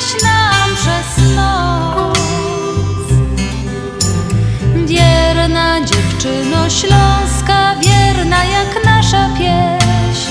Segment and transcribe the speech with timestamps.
[0.00, 2.18] świeciłaś nam przez noc
[4.86, 10.30] Wierna dziewczyno Śląska, wierna jak nasza pieśń.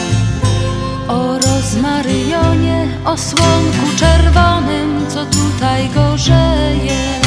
[1.07, 7.19] O rozmaryjonie, o słonku czerwonym, co tutaj gorzeje.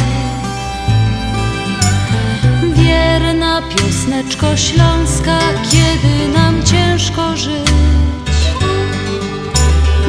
[2.74, 5.38] Wierna piosneczko śląska,
[5.70, 7.70] kiedy nam ciężko żyć.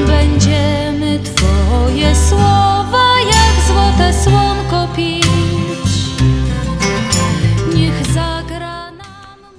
[0.07, 0.90] Będziemy
[1.71, 5.25] Twoje słowa jak złote słonko pić
[7.75, 9.05] Niech zagra nam...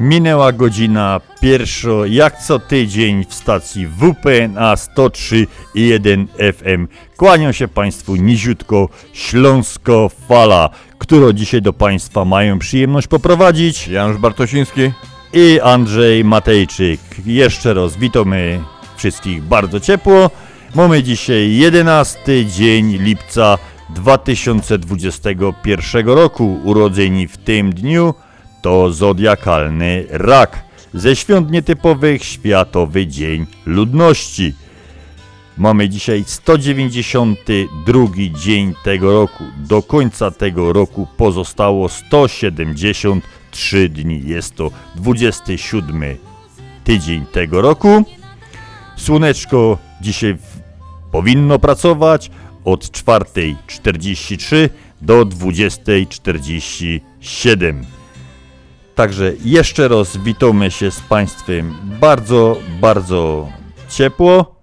[0.00, 6.88] Minęła godzina pierwsza, jak co tydzień w stacji WPNA 103,1 FM.
[7.16, 14.90] Kłanią się Państwu niziutko Śląsko Fala, którą dzisiaj do Państwa mają przyjemność poprowadzić Janusz Bartosiński.
[15.32, 17.00] i Andrzej Matejczyk.
[17.26, 18.60] Jeszcze raz witamy
[18.96, 20.30] wszystkich bardzo ciepło.
[20.74, 23.58] Mamy dzisiaj 11 dzień lipca
[23.94, 26.60] 2021 roku.
[26.64, 28.14] Urodzeni w tym dniu
[28.62, 30.64] to zodiakalny rak.
[30.94, 34.54] Ze świąt nietypowych Światowy Dzień Ludności.
[35.58, 39.44] Mamy dzisiaj 192 dzień tego roku.
[39.56, 44.22] Do końca tego roku pozostało 173 dni.
[44.24, 46.16] Jest to 27
[46.84, 48.04] tydzień tego roku.
[48.96, 50.36] Słoneczko dzisiaj
[51.12, 52.30] powinno pracować
[52.64, 54.68] od 4.43
[55.00, 57.84] do 20.47.
[58.94, 63.48] Także jeszcze raz witamy się z Państwem bardzo, bardzo
[63.88, 64.54] ciepło.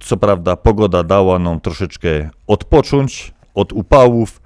[0.00, 4.40] Co prawda pogoda dała nam troszeczkę odpocząć od upałów,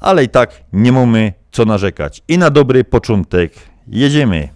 [0.00, 2.22] ale i tak nie mamy co narzekać.
[2.28, 3.52] I na dobry początek
[3.88, 4.48] jedziemy.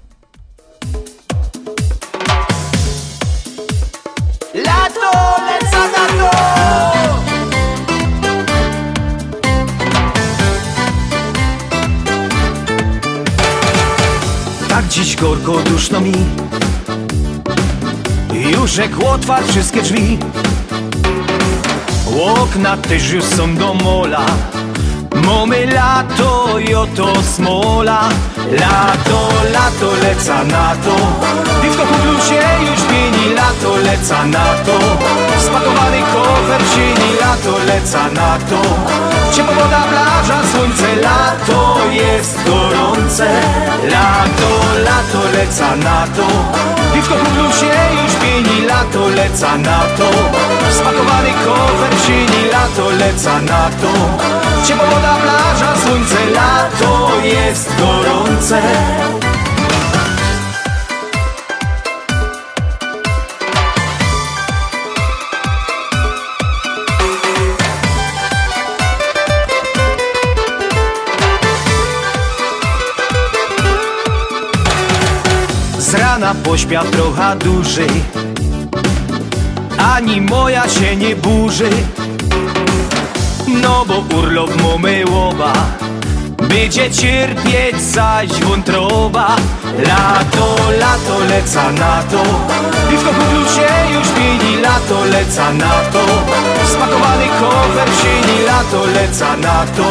[14.84, 16.12] Tak dziś gorko duszno mi.
[18.53, 20.19] Już jak otwarł wszystkie drzwi.
[22.25, 24.27] Okna też już są do mola.
[25.27, 28.09] Mamy lato i oto smola.
[28.50, 30.97] Lato, lato, leca na to.
[31.62, 34.78] Piwko po bluzie już pieni Lato, leca na to.
[35.41, 43.27] Spakowany kofer sieni Lato, leca na to Ciepła woda, plaża, słońce Lato jest gorące.
[43.83, 44.50] Lato,
[44.84, 46.27] lato, leca na to.
[46.95, 50.09] Piwko po bluzie już pieni Lato, leca na to.
[50.71, 53.93] Spakowany kofer sieni Lato, leca na to.
[54.67, 58.62] Ciepła woda, plaża, słońce, lato jest gorące
[76.43, 77.91] Pośpiał trochę dłużej
[79.78, 81.71] Ani moja się nie burzy.
[83.62, 85.53] No bo urlop mamy łoba
[86.49, 89.37] Będzie cierpieć zaś wątroba.
[89.78, 92.23] Lato, lato, leca na to
[94.84, 96.05] Lato, leca na to.
[96.67, 99.89] Spakowany kofer sieni Lato, leca na to.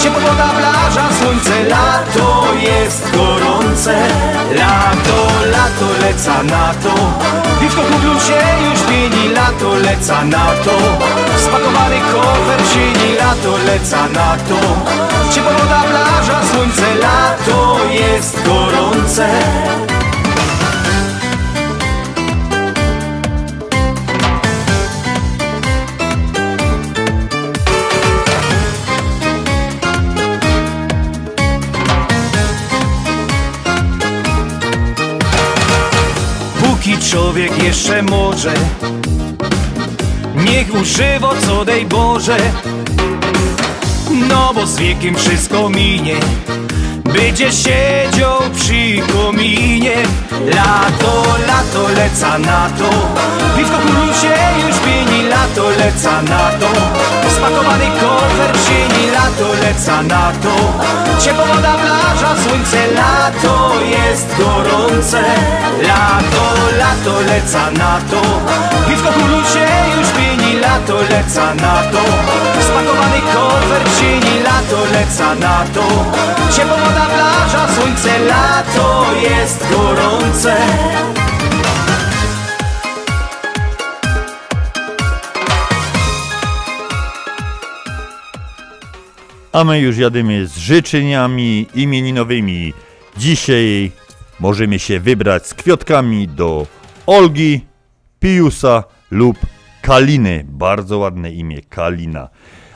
[0.00, 3.94] Ciepła woda, plaża, słońce Lato jest gorące.
[4.50, 5.18] Lato,
[5.52, 6.94] lato, leca na to.
[7.60, 10.76] Piwko kupił się już pieni Lato, leca na to.
[11.38, 14.58] Spakowany kofer sieni Lato, leca na to.
[15.32, 19.28] Ciepła woda, plaża, słońce Lato jest gorące
[37.14, 38.54] człowiek jeszcze może.
[40.36, 42.36] Niech używa co dej Boże.
[44.28, 46.16] No bo z wiekiem wszystko minie
[47.14, 49.96] Będzie siedział przy kominie.
[50.46, 52.90] Lato, lato, leca na to.
[53.56, 53.78] Piwko
[54.20, 56.68] się już pieni Lato, leca na to.
[57.36, 60.54] Spakowany kofer sieni Lato, leca na to.
[61.20, 65.22] Ciepła woda, plaża, słońce Lato jest gorące.
[65.82, 66.44] Lato,
[66.78, 68.22] lato, leca na to.
[68.88, 69.66] Piwko królu się
[69.98, 72.02] już pieni Lato, leca na to.
[72.66, 75.84] Spakowany kofer sieni Lato, leca na to.
[76.56, 80.56] Ciepła woda, plaża, słońce, lato jest gorące.
[89.52, 92.74] A my już jadymy z życzeniami imieninowymi.
[93.16, 93.92] Dzisiaj
[94.40, 96.66] możemy się wybrać z kwiatkami do
[97.06, 97.60] Olgi,
[98.20, 99.36] Piusa lub
[99.84, 100.44] Kaliny.
[100.48, 102.28] Bardzo ładne imię, Kalina.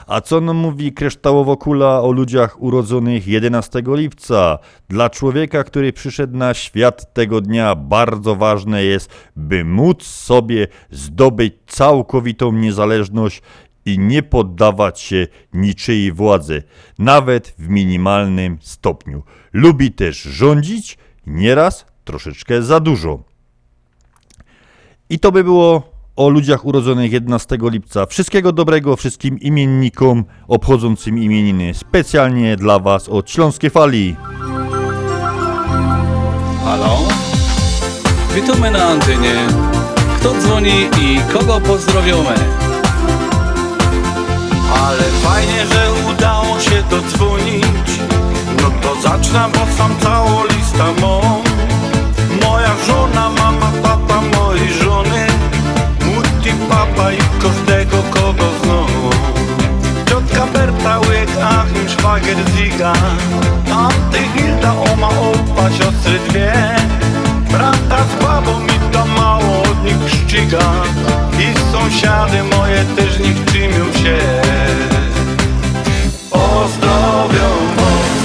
[0.07, 4.59] A co nam mówi kryształowo kula o ludziach urodzonych 11 lipca?
[4.89, 11.55] Dla człowieka, który przyszedł na świat tego dnia, bardzo ważne jest, by móc sobie zdobyć
[11.67, 13.43] całkowitą niezależność
[13.87, 16.63] i nie poddawać się niczyjej władzy,
[16.99, 19.23] nawet w minimalnym stopniu.
[19.53, 23.23] Lubi też rządzić, nieraz troszeczkę za dużo.
[25.11, 28.07] I to by było o ludziach urodzonych 11 lipca.
[28.07, 31.75] Wszystkiego dobrego wszystkim imiennikom obchodzącym imieniny.
[31.75, 34.17] Specjalnie dla Was od Śląskiej Fali.
[36.65, 36.99] Halo?
[38.35, 39.35] Witamy na antenie.
[40.21, 42.35] Kto dzwoni i kogo pozdrowiamy?
[44.85, 48.01] Ale fajnie, że udało się dodzwonić
[48.63, 51.43] No to zacznę, bo sam całą listę mam
[52.43, 55.18] Moja żona, mama, papa mojej żony
[56.49, 59.11] Mutti, papa i każdego kogo znowu.
[60.09, 62.93] Ciotka Berta, łyk, Achim, szwagier, Ziga.
[63.73, 66.53] Anty, Hilda, oma, opa, siostry dwie.
[67.51, 70.73] Brata z babą mi to mało od nich szczyga
[71.39, 74.19] I sąsiady moje też nie czymią się.
[76.31, 78.25] Pozdrowią was,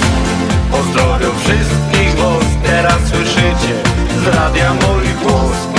[0.70, 2.44] pozdrowią wszystkich was.
[2.64, 3.74] Teraz słyszycie
[4.24, 5.74] z radia mój głos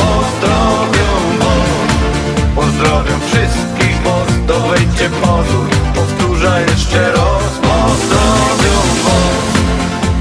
[2.75, 7.53] pozdrowią wszystkich was Dowejdźcie pozór, powtórzę jeszcze raz.
[7.61, 9.53] Pozdrowią was,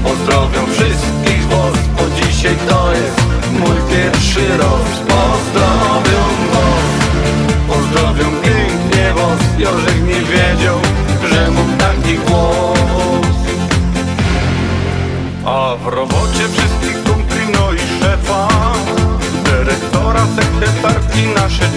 [0.03, 3.21] pozdrowią wszystkich was Bo dzisiaj to jest
[3.51, 6.21] mój pierwszy raz Pozdrowią
[6.53, 6.95] was,
[7.67, 9.59] pozdrowią pięknie was.
[9.59, 10.79] Jorzek nie wiedział,
[11.29, 13.35] że mam taki głos.
[15.45, 18.47] A w robocie wszystkich kumpli, no i szefa.
[19.45, 21.69] Dyrektora, sekretarki, nasze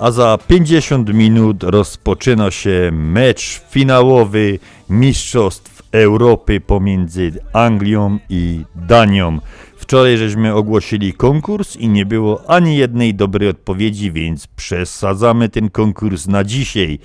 [0.00, 4.58] A za 50 minut rozpoczyna się mecz finałowy
[4.90, 9.38] Mistrzostw Europy pomiędzy Anglią i Danią.
[9.76, 16.26] Wczoraj żeśmy ogłosili konkurs i nie było ani jednej dobrej odpowiedzi, więc przesadzamy ten konkurs
[16.26, 16.98] na dzisiaj.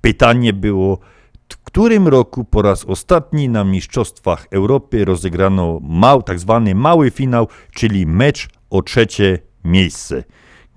[0.00, 0.98] Pytanie było,
[1.52, 7.48] w którym roku po raz ostatni na Mistrzostwach Europy rozegrano mał, tak zwany mały finał,
[7.74, 10.24] czyli mecz o trzecie miejsce.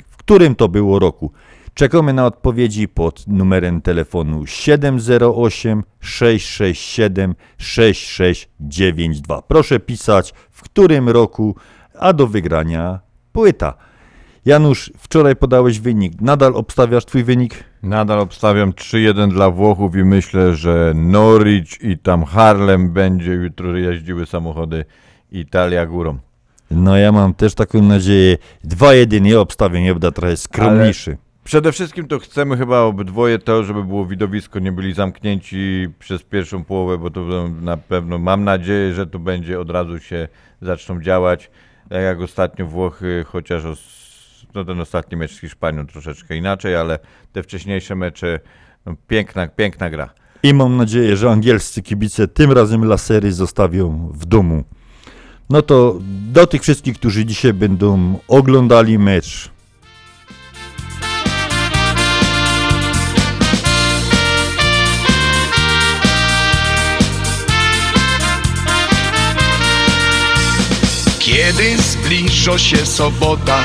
[0.10, 1.32] W którym to było roku?
[1.74, 9.42] Czekamy na odpowiedzi pod numerem telefonu 708 667 6692.
[9.42, 11.56] Proszę pisać, w którym roku,
[12.00, 13.00] a do wygrania
[13.32, 13.74] płyta.
[14.46, 16.22] Janusz, wczoraj podałeś wynik.
[16.22, 17.64] Nadal obstawiasz twój wynik?
[17.84, 24.26] Nadal obstawiam 3-1 dla Włochów i myślę, że Norwich i tam Harlem będzie jutro jeździły
[24.26, 24.86] samochody
[25.32, 26.18] Italia górą.
[26.72, 28.38] No ja mam też taką nadzieję.
[28.66, 31.18] 2-1 ja obstawiam, ja będę trochę skromniejszy.
[31.44, 36.64] Przede wszystkim to chcemy chyba obydwoje to, żeby było widowisko, nie byli zamknięci przez pierwszą
[36.64, 40.28] połowę, bo to na pewno mam nadzieję, że to będzie od razu się
[40.62, 41.52] zaczną działać.
[41.90, 43.64] Tak jak ostatnio Włochy, chociaż
[44.54, 47.00] no ten ostatni mecz z Hiszpanią troszeczkę inaczej, ale
[47.32, 48.40] te wcześniejsze mecze,
[48.86, 50.10] no piękna, piękna gra.
[50.44, 54.64] I mam nadzieję, że angielscy kibice tym razem lasery zostawią w domu.
[55.50, 56.00] No to
[56.32, 59.52] do tych wszystkich, którzy dzisiaj będą oglądali mecz.
[71.32, 73.64] Kiedy zbliża się sobota,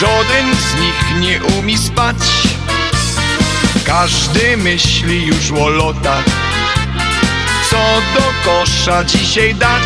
[0.00, 2.16] żaden z nich nie umie spać.
[3.84, 6.24] Każdy myśli już o lotach,
[7.70, 7.76] co
[8.14, 9.82] do kosza dzisiaj dać.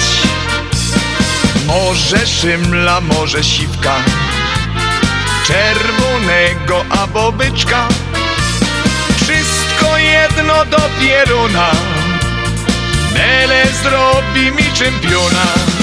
[1.67, 3.95] Może szymla, może siwka,
[5.47, 7.89] czerwonego albo byczka.
[9.17, 11.71] Wszystko jedno do pieruna,
[13.15, 15.76] Mele zrobi mi czempiona.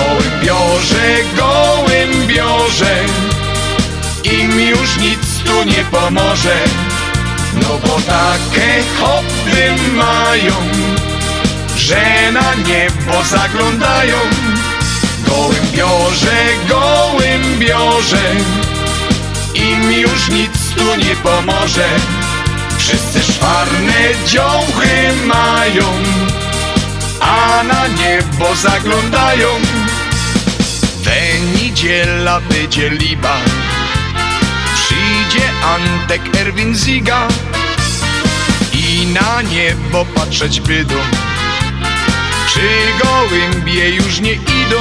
[0.00, 2.96] Gołębiorze, gołębiorze
[4.24, 6.56] Im już nic tu nie pomoże
[7.54, 10.54] No bo takie hobby mają
[11.76, 14.16] Że na niebo zaglądają.
[15.26, 16.36] Gołębiorze,
[16.68, 18.34] gołębiorze
[19.54, 21.88] Im już nic tu nie pomoże
[22.78, 25.84] Wszyscy szwarne dziołchy mają
[27.20, 29.48] a na niebo zaglądają.
[31.82, 33.36] Niedziela będzie liba,
[34.74, 37.28] przyjdzie Antek Erwin Ziga
[38.72, 40.94] i na niebo patrzeć bydą,
[42.52, 42.60] czy
[43.04, 44.80] gołębie już nie idą,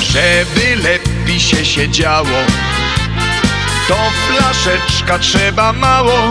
[0.00, 2.38] żeby lepiej się siedziało.
[3.88, 3.96] To
[4.28, 6.30] flaszeczka trzeba mało,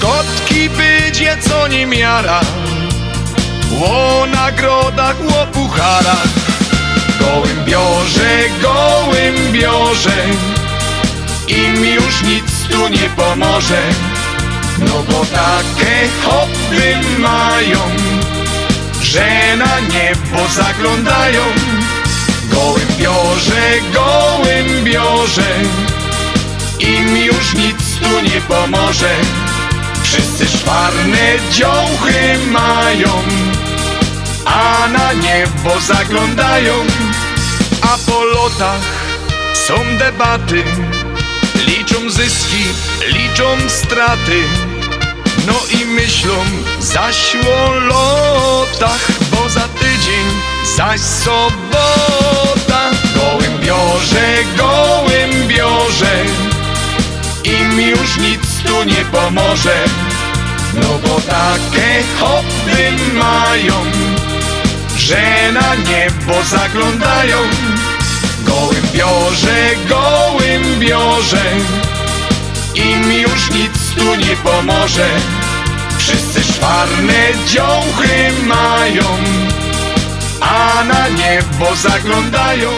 [0.00, 2.40] kotki będzie co nie miara.
[3.84, 6.47] O nagrodach, o pucharach
[7.28, 8.30] Gołębiorze,
[8.62, 10.16] gołębiorze
[11.48, 13.82] Im już nic tu nie pomoże
[14.78, 17.78] No bo takie hobby mają
[19.02, 21.42] Że na niebo zaglądają.
[22.44, 23.62] Gołębiorze,
[23.94, 25.52] gołębiorze
[26.80, 29.10] Im już nic tu nie pomoże
[30.02, 33.10] Wszyscy szwarne dziołchy mają
[34.48, 36.74] a na niebo zaglądają,
[37.82, 38.80] a po lotach
[39.54, 40.64] są debaty,
[41.66, 42.64] liczą zyski,
[43.06, 44.42] liczą straty,
[45.46, 46.34] no i myślą
[46.80, 50.26] zaś o lotach, bo za tydzień
[50.76, 52.90] zaś sobota.
[53.14, 56.24] Gołębiorze, gołębiorze,
[57.44, 59.84] im już nic tu nie pomoże,
[60.74, 63.74] no bo takie hobby mają
[64.98, 67.36] że na niebo zaglądają
[68.44, 69.56] Gołębiorze,
[69.88, 71.44] gołębiorze
[72.74, 75.08] Im już nic tu nie pomoże
[75.98, 77.14] Wszyscy szwarne
[77.46, 79.04] dziołchy mają
[80.40, 82.70] A na niebo zaglądają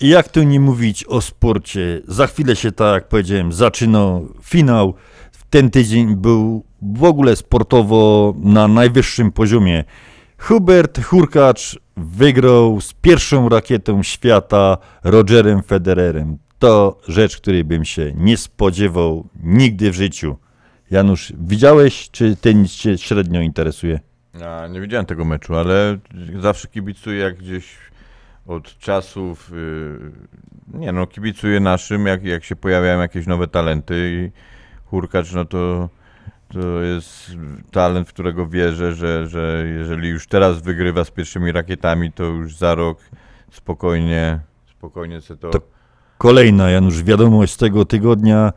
[0.00, 2.00] I jak tu nie mówić o sporcie?
[2.08, 4.94] Za chwilę się, tak jak powiedziałem, zaczynał finał.
[5.50, 9.84] Ten tydzień był w ogóle sportowo na najwyższym poziomie.
[10.42, 16.38] Hubert Hurkacz wygrał z pierwszą rakietą świata Rogerem Federerem.
[16.58, 20.36] To rzecz, której bym się nie spodziewał nigdy w życiu.
[20.90, 24.00] Janusz, widziałeś, czy tenis cię średnio interesuje?
[24.40, 25.98] Ja nie widziałem tego meczu, ale
[26.40, 27.76] zawsze kibicuję jak gdzieś
[28.46, 34.30] od czasów, yy, nie no, kibicuję naszym, jak, jak się pojawiają jakieś nowe talenty i
[34.84, 35.88] Hurkacz, no to
[36.52, 37.36] to jest
[37.70, 42.56] talent, w którego wierzę, że, że jeżeli już teraz wygrywa z pierwszymi rakietami, to już
[42.56, 42.98] za rok
[43.50, 44.40] spokojnie,
[44.70, 45.50] spokojnie se to...
[45.50, 45.60] To
[46.18, 48.52] Kolejna, Janusz, wiadomość z tego tygodnia,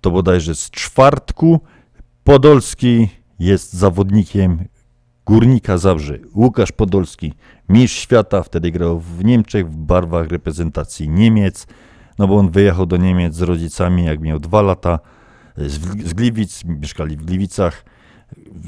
[0.00, 1.60] to bodajże z czwartku.
[2.24, 3.08] Podolski
[3.38, 4.64] jest zawodnikiem
[5.26, 6.18] Górnika Zabrze.
[6.34, 7.32] Łukasz Podolski,
[7.68, 11.66] mistrz świata, wtedy grał w Niemczech w barwach reprezentacji Niemiec.
[12.18, 14.98] no bo on wyjechał do Niemiec z rodzicami, jak miał dwa lata,
[15.56, 15.72] z,
[16.08, 17.84] z Gliwic, mieszkali w Gliwicach.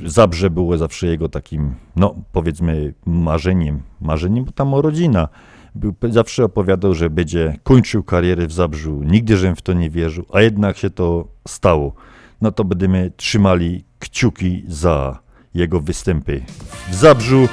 [0.05, 5.29] Zabrze było zawsze jego takim, no powiedzmy, marzeniem, marzeniem, bo tam o rodzina.
[5.75, 9.03] Był, zawsze opowiadał, że będzie kończył karierę w Zabrzu.
[9.05, 11.95] Nigdy, żem w to nie wierzył, a jednak się to stało.
[12.41, 15.19] No to będziemy trzymali kciuki za
[15.55, 16.43] jego występy
[16.91, 17.49] w Zabrzu,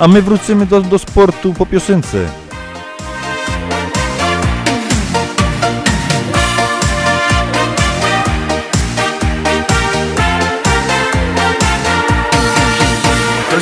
[0.00, 2.49] a my wrócimy do, do sportu po piosence.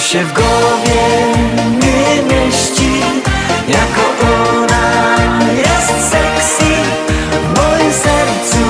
[0.09, 1.03] się w głowie
[1.65, 3.01] nie mieści.
[3.69, 6.73] Jako ona jest sexy
[7.31, 8.65] W moim sercu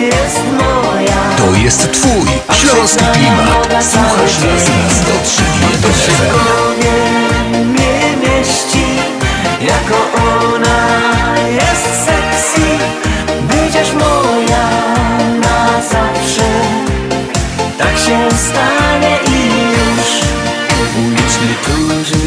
[0.00, 1.36] jest moja.
[1.36, 3.84] To jest twój śląski klimat.
[3.84, 5.42] Słuchasz nas, nas do 3
[5.82, 7.41] do 7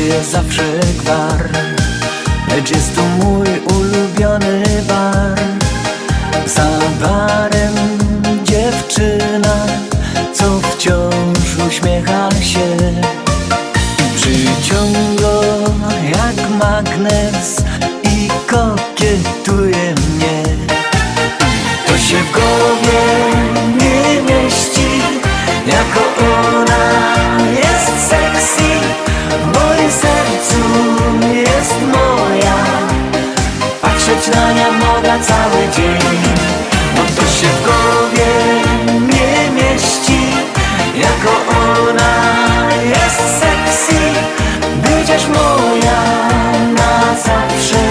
[0.06, 1.50] żyje zawsze gwar.
[2.50, 3.45] Lecz jest to mój
[47.26, 47.84] zawsze.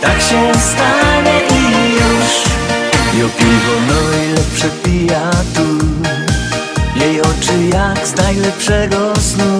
[0.00, 2.32] Tak się stanie i już.
[3.20, 5.84] Jo piwo najlepsze pija tu.
[7.00, 9.53] Jej oczy jak z najlepszego snu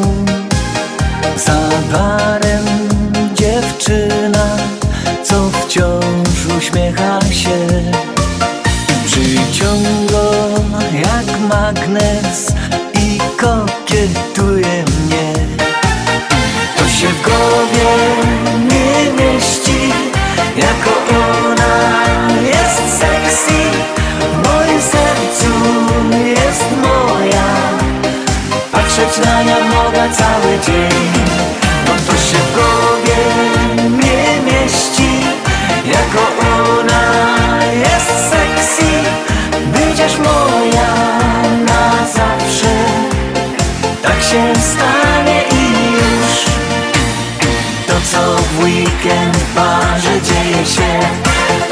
[50.54, 51.00] dzieje się.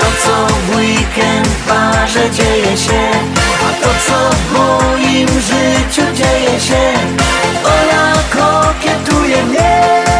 [0.00, 3.10] To co w weekend w barze dzieje się.
[3.68, 6.92] A to co w moim życiu dzieje się.
[7.64, 10.11] Ona kokietuje mnie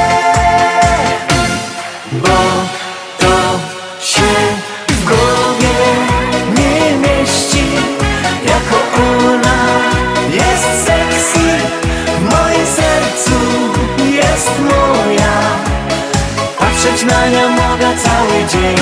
[18.53, 18.77] dzień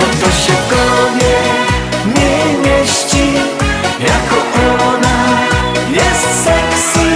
[0.00, 1.34] Bo to się w głowie
[2.16, 3.32] nie mieści
[4.00, 4.36] Jako
[4.88, 5.38] ona
[5.92, 7.06] jest sexy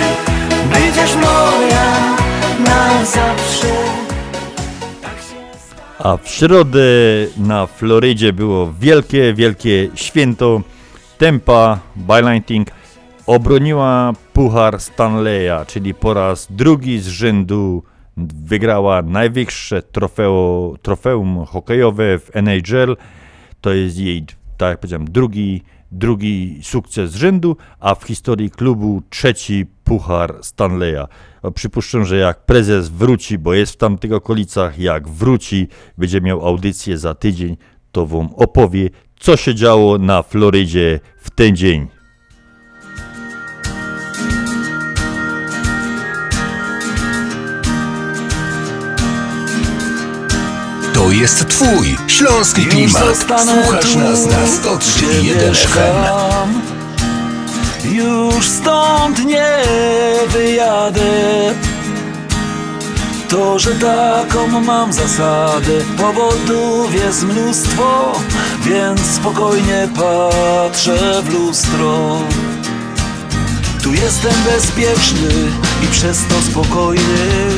[0.72, 2.16] Będziesz moja
[2.66, 3.68] na zawsze
[5.02, 5.16] Tak
[5.98, 6.80] A w środę
[7.36, 10.60] na Florydzie było wielkie, wielkie święto.
[11.18, 12.68] Tempa Bylighting
[13.26, 17.82] obroniła Puchar Stanleya, czyli po raz drugi z rzędu
[18.16, 19.82] wygrała największe
[20.82, 22.96] trofeum hokejowe w NHL.
[23.60, 29.02] To jest jej, tak jak powiedziałem, drugi, drugi sukces z rzędu, a w historii klubu
[29.10, 31.06] trzeci Puchar Stanleya.
[31.54, 36.98] Przypuszczam, że jak prezes wróci, bo jest w tamtych okolicach, jak wróci, będzie miał audycję
[36.98, 37.56] za tydzień,
[37.92, 41.86] to wam opowie, co się działo na Florydzie w ten dzień.
[51.04, 53.16] To jest twój śląski klimat.
[53.26, 56.60] Słuchasz nas na 103.1 FM.
[57.94, 59.56] Już stąd nie
[60.28, 61.54] wyjadę
[63.28, 68.20] To, że taką mam zasadę Powodów jest mnóstwo
[68.62, 72.18] Więc spokojnie patrzę w lustro
[73.82, 75.28] Tu jestem bezpieczny
[75.82, 77.48] i przez to spokojny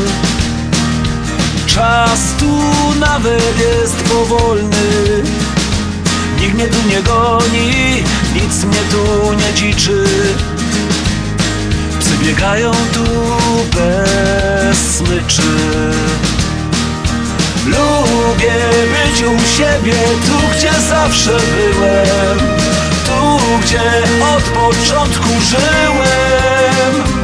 [1.77, 2.59] Czas tu
[3.01, 5.23] nawet jest powolny.
[6.41, 10.05] Nikt mnie tu nie goni, nic mnie tu nie dziczy.
[12.01, 13.05] Psy biegają tu
[13.75, 15.43] bez smyczy.
[17.67, 18.55] Lubię
[18.93, 19.95] być u siebie,
[20.27, 22.39] tu gdzie zawsze byłem.
[23.07, 23.83] Tu gdzie
[24.37, 27.16] od początku żyłem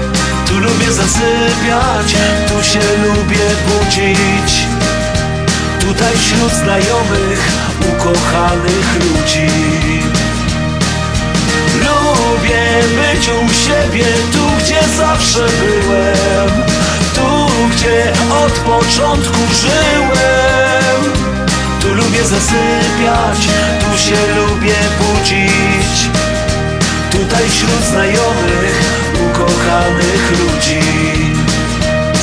[0.53, 2.17] Tu lubię zasypiać,
[2.49, 4.67] tu się lubię budzić.
[5.81, 7.53] Tutaj wśród znajomych,
[7.93, 9.49] ukochanych ludzi.
[11.75, 12.65] Lubię
[12.97, 16.51] być u siebie, tu gdzie zawsze byłem
[17.15, 18.13] Tu gdzie
[18.45, 21.13] od początku żyłem.
[21.81, 23.49] Tu lubię zasypiać,
[23.81, 26.11] tu się lubię budzić.
[27.11, 30.81] Tutaj wśród znajomych, ukochanych ludzi.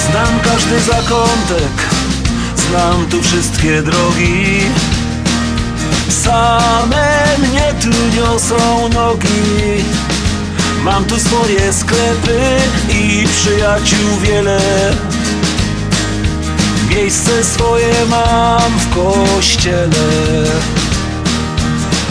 [0.05, 1.75] Znam każdy zakątek,
[2.55, 4.62] znam tu wszystkie drogi.
[6.09, 9.83] Same mnie tu niosą nogi.
[10.83, 12.39] Mam tu swoje sklepy
[12.89, 14.59] i przyjaciół wiele.
[16.89, 20.78] Miejsce swoje mam w kościele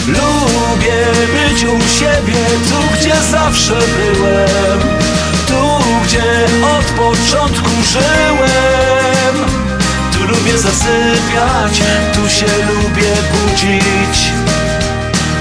[0.08, 4.80] Lubię być u siebie, tu gdzie zawsze byłem.
[5.46, 6.46] Tu gdzie
[6.78, 9.46] od początku żyłem.
[10.12, 11.82] Tu lubię zasypiać,
[12.14, 14.32] tu się lubię budzić.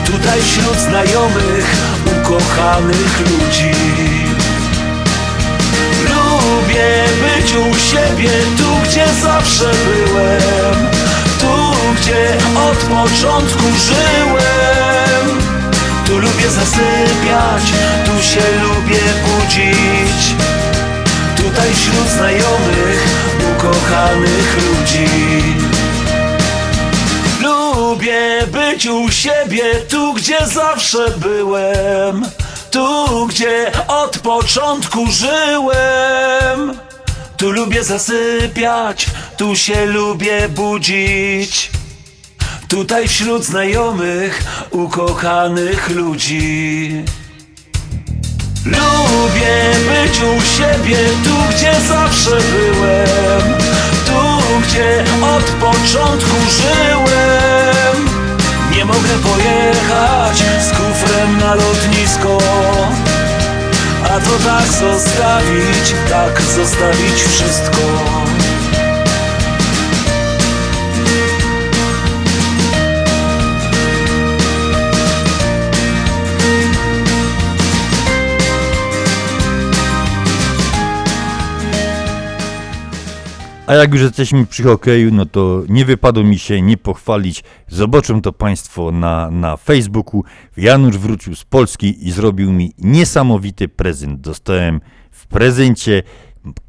[0.06, 1.76] Tutaj wśród znajomych,
[2.06, 3.72] ukochanych ludzi.
[6.04, 11.07] Lubię być u siebie, tu gdzie zawsze byłem
[11.48, 12.38] Tu gdzie
[12.70, 15.42] od początku żyłem.
[16.06, 17.64] Tu lubię zasypiać,
[18.06, 20.36] tu się lubię budzić.
[21.38, 23.08] Tutaj wśród znajomych,
[23.52, 25.08] ukochanych ludzi.
[27.42, 32.26] Lubię być u siebie, tu gdzie zawsze byłem.
[32.72, 36.80] Tu gdzie od początku żyłem.
[37.38, 39.06] Tu lubię zasypiać,
[39.38, 41.72] tu się lubię budzić.
[42.68, 47.04] Tutaj wśród znajomych, ukochanych ludzi.
[48.66, 53.54] Lubię być u siebie, tu gdzie zawsze byłem.
[54.06, 54.22] Tu
[54.62, 55.04] gdzie
[55.36, 58.10] od początku żyłem.
[58.72, 62.38] Nie mogę pojechać z kufrem na lotnisko.
[64.04, 67.78] A to tak zostawić, tak zostawić wszystko
[83.68, 87.44] A jak już jesteśmy przy hokeju, no to nie wypadło mi się nie pochwalić.
[87.68, 90.24] Zobaczą to Państwo na, na Facebooku.
[90.58, 94.22] Janusz wrócił z Polski i zrobił mi niesamowity prezent.
[94.22, 96.04] Dostałem w prezencie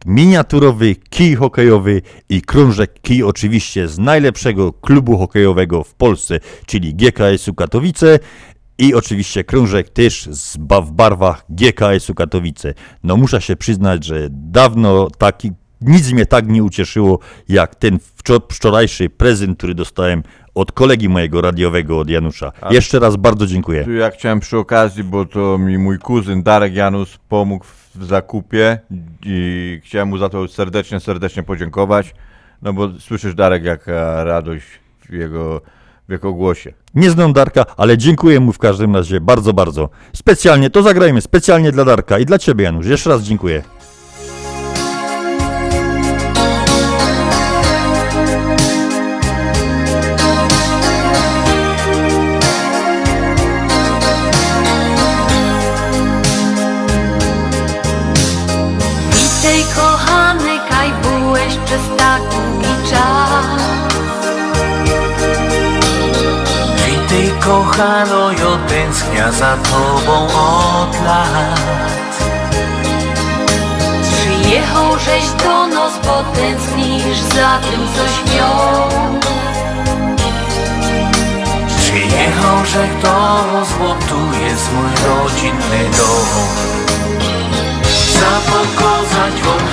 [0.06, 7.54] miniaturowy kij hokejowy i krążek kij oczywiście z najlepszego klubu hokejowego w Polsce, czyli GKS-u
[7.54, 8.18] Katowice
[8.78, 10.28] i oczywiście krążek też
[10.86, 12.74] w barwach GKS-u Katowice.
[13.04, 18.52] No muszę się przyznać, że dawno taki nic mnie tak nie ucieszyło, jak ten wczor-
[18.52, 20.22] wczorajszy prezent, który dostałem
[20.54, 22.52] od kolegi mojego radiowego, od Janusza.
[22.70, 23.84] Jeszcze raz bardzo dziękuję.
[23.84, 27.64] Tu ja chciałem przy okazji, bo to mi mój kuzyn Darek Janus pomógł
[27.94, 28.78] w zakupie
[29.24, 32.14] i chciałem mu za to serdecznie, serdecznie podziękować.
[32.62, 34.66] No bo słyszysz Darek, jaka radość
[35.08, 35.60] w jego,
[36.08, 36.72] w jego głosie.
[36.94, 39.88] Nie znam Darka, ale dziękuję mu w każdym razie bardzo, bardzo.
[40.12, 42.86] Specjalnie, to zagrajmy, specjalnie dla Darka i dla Ciebie, Janusz.
[42.86, 43.62] Jeszcze raz dziękuję.
[67.48, 72.14] Kochano, ja tęsknia za tobą od lat.
[74.02, 78.88] Przyjechał żeś do nas, bo tęsknisz za tym, coś miał
[81.78, 86.28] Przyjechał rzek do nas, bo tu jest mój rodzinny dom
[88.12, 89.68] Zapokazać wam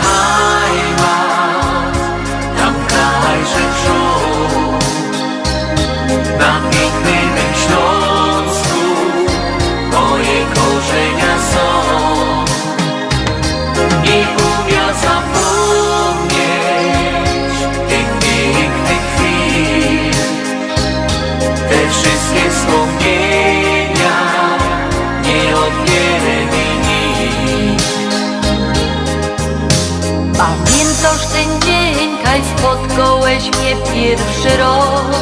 [34.17, 35.15] pierwszy raz.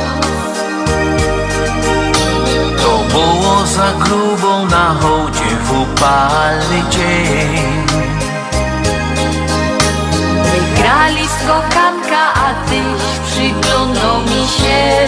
[2.82, 7.86] To było za grubą na hołdzie w upalny dzień.
[10.44, 15.08] Wygrali skokanka, a tyś przyglądał mi się.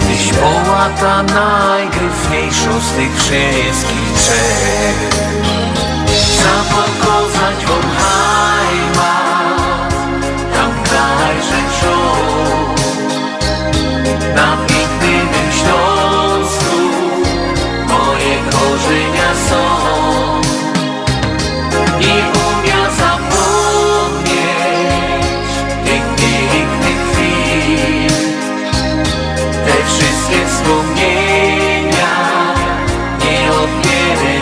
[0.00, 5.24] Tyś była ta najgryfniejsza z tych wszystkich trzech
[18.64, 19.62] Moje korzenia są
[22.00, 24.34] Nie umia zapomnieć
[25.84, 28.12] pięknych chwil
[29.66, 32.14] te wszystkie wspomnienia
[33.20, 34.34] nie odbierę.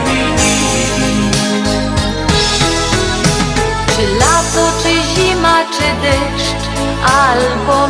[3.96, 6.62] Czy lato, czy zima, czy deszcz,
[7.04, 7.81] albo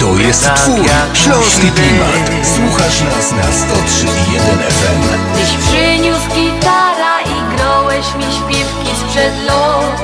[0.00, 2.46] To jest tak twój jak śląski klimat.
[2.56, 5.02] Słuchasz nas na 103.1 FM.
[5.36, 10.00] Tyś przyniósł gitara i grałeś mi śpiewki sprzed lat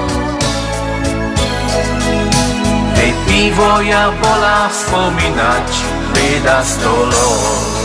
[2.94, 5.72] Te piwo ja bola wspominać
[6.14, 7.81] wyda sto lat.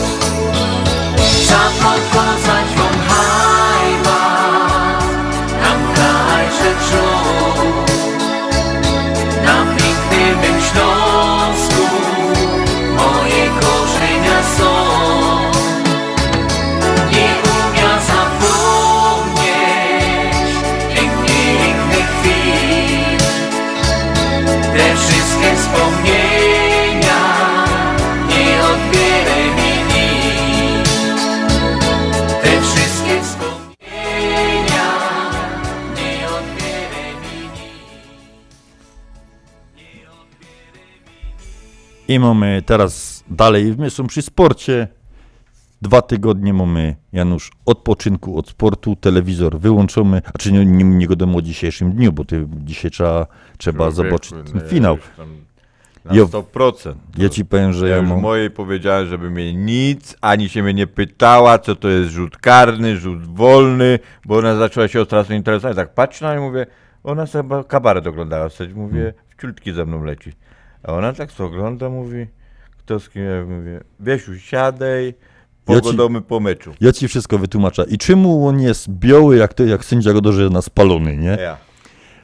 [42.08, 44.88] I mamy teraz dalej, my są przy sporcie.
[45.82, 51.42] Dwa tygodnie mamy, Janusz, odpoczynku od sportu, telewizor wyłączony, a czy nie, nie, nie o
[51.42, 54.98] dzisiejszym dniu, bo ty, dzisiaj trzeba, trzeba zobaczyć Człowieku, ten finał.
[56.06, 56.26] Na Jo.
[56.26, 56.94] 100%.
[57.18, 58.22] Ja ci powiem, że Ja ja już mam...
[58.22, 62.98] mojej powiedziałem, żeby mnie nic, ani się mnie nie pytała, co to jest rzut karny,
[62.98, 65.76] rzut wolny, bo ona zaczęła się od razu interesować.
[65.76, 66.66] Tak patrzę na nią i mówię,
[67.04, 69.14] ona chyba kabaret oglądała, wtedy mówię, Hmm.
[69.38, 70.34] wciultki ze mną leci.
[70.88, 72.28] A ona tak co ogląda, mówi,
[72.78, 75.14] kto z kim, ja mówię, Wiesiu, siadaj, Ja
[75.66, 76.74] pogodomy po meczu.
[76.82, 77.86] Ja ci wszystko wytłumaczę.
[77.90, 81.38] I czemu on jest biały, jak, to, jak sędzia go dożyje na spalony, nie?
[81.42, 81.58] Ja.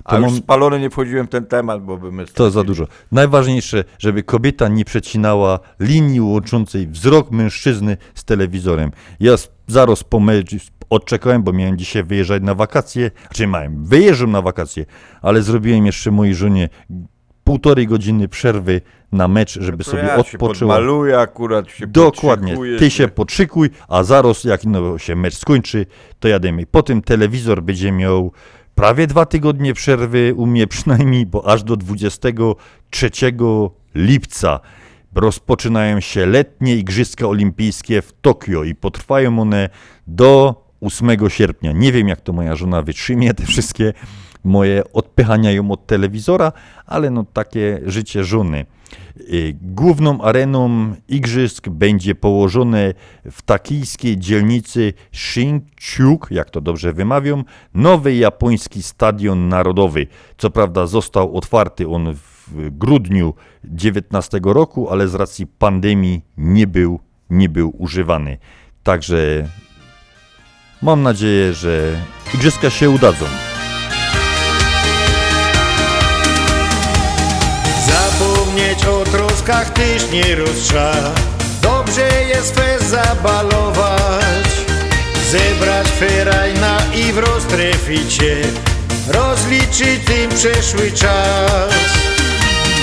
[0.04, 2.26] A To już mam- spalony nie wchodziłem w ten temat, bo by my...
[2.26, 2.88] To za dużo.
[3.12, 8.92] Najważniejsze, żeby kobieta nie przecinała linii łączącej wzrok mężczyzny z telewizorem.
[9.20, 9.36] Ja
[9.68, 10.56] zaraz po meczu
[10.90, 14.86] odczekałem, bo miałem dzisiaj wyjeżdżać na wakacje, znaczy miałem, wyjeżdżam na wakacje,
[15.22, 16.70] ale zrobiłem jeszcze mojej żonie
[17.44, 20.76] półtorej godziny przerwy na mecz, żeby sobie ja odpoczyła.
[20.76, 22.58] podmaluję akurat, się Dokładnie.
[22.80, 25.86] Ty się podszykuj, a zaraz jak no, się mecz skończy,
[26.20, 26.66] to jademy.
[26.66, 28.32] Potem telewizor będzie miał
[28.76, 33.10] prawie dwa tygodnie przerwy, u mnie przynajmniej, bo aż do 23
[33.96, 34.60] lipca
[35.16, 39.70] rozpoczynają się letnie Igrzyska Olimpijskie w Tokio i potrwają one
[40.08, 41.72] do 8 sierpnia.
[41.72, 43.94] Nie wiem, jak to moja żona wytrzymie, te wszystkie
[44.44, 46.52] moje odpychania ją od telewizora,
[46.86, 48.66] ale no takie życie żony.
[49.20, 52.94] Y, Główną areną igrzysk będzie położone
[53.32, 60.08] w takijskiej dzielnicy Shinchuk, jak to dobrze wymawiam, nowy japoński stadion narodowy.
[60.38, 62.14] Co prawda został otwarty on
[62.48, 68.38] w grudniu 19 roku, ale z racji pandemii nie był, nie był używany.
[68.84, 69.48] Także
[70.82, 72.00] mam nadzieję, że
[72.34, 73.26] igrzyska się udadzą.
[78.54, 80.94] Zapomnieć o troskach tyś nie roztrza.
[81.62, 84.48] Dobrze jest fest zabalować
[85.32, 88.36] Zebrać ferajna i w roztreficie
[89.08, 91.74] Rozliczyć tym przeszły czas.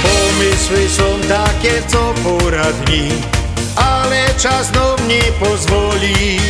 [0.03, 3.09] Pomysły są takie co pora dni
[3.77, 6.41] Ale czas nam nie pozwoli.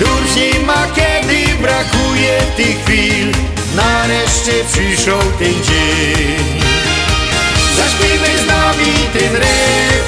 [0.00, 3.32] Już nie ma kiedy brakuje tych chwil
[3.76, 6.59] Nareszcie przyszł ten dzień
[7.80, 10.00] Zaśpiewaj z nami ten refren.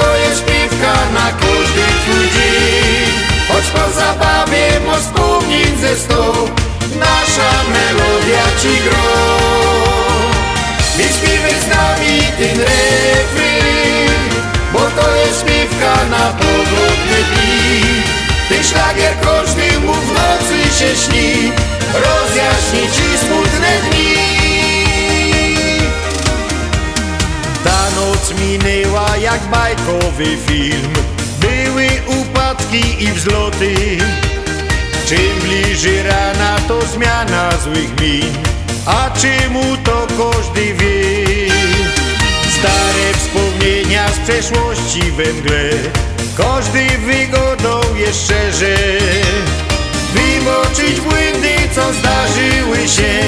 [0.00, 3.12] To jest śpiewka na każdy twój dzień.
[3.48, 6.32] Choć po zabawie masz wspomnień ze sto
[6.98, 9.08] Nasza melodia ci gro.
[10.98, 14.20] Więc śpiewaj z nami ten refren
[14.72, 17.82] Bo to jest śpiewka na powrotny dni
[18.48, 21.52] Ten szlagier każdy mu w nocy się śni.
[21.94, 24.23] Rozjaśni ci smutne dni.
[29.50, 30.92] Bajkowy film.
[31.40, 33.74] Były upadki i wzloty.
[35.08, 38.32] Czym bliżej rana to zmiana złych min.
[38.86, 41.50] A czemu to każdy wie?
[42.58, 45.70] Stare wspomnienia z przeszłości we mgle.
[46.36, 48.76] Każdy wygodą jest szczerze
[50.14, 53.20] Wymoczyć błędy, co zdarzyły się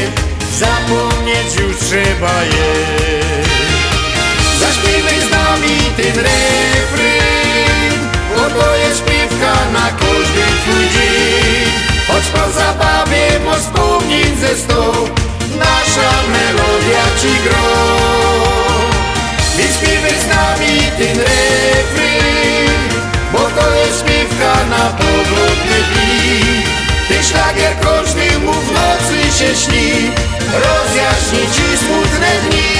[0.59, 3.45] Zapomnieć już trzeba je
[4.87, 7.92] Zaśpiewaj z nami ten refren.
[8.37, 11.72] Bo to jest śpiewka na każdy twój dzień.
[12.09, 14.92] Choć po zabawie mo wspomnień ze sto
[15.59, 17.68] Nasza melodia ci gro.
[19.59, 22.81] Więc śpiewaj z nami ten refren.
[23.33, 26.62] Bo to jest śpiewka na pogodne dni.
[27.09, 30.11] Ten szlagier każdy mu w nocy się śni.
[30.53, 32.75] Rozjaśni ci smutne dni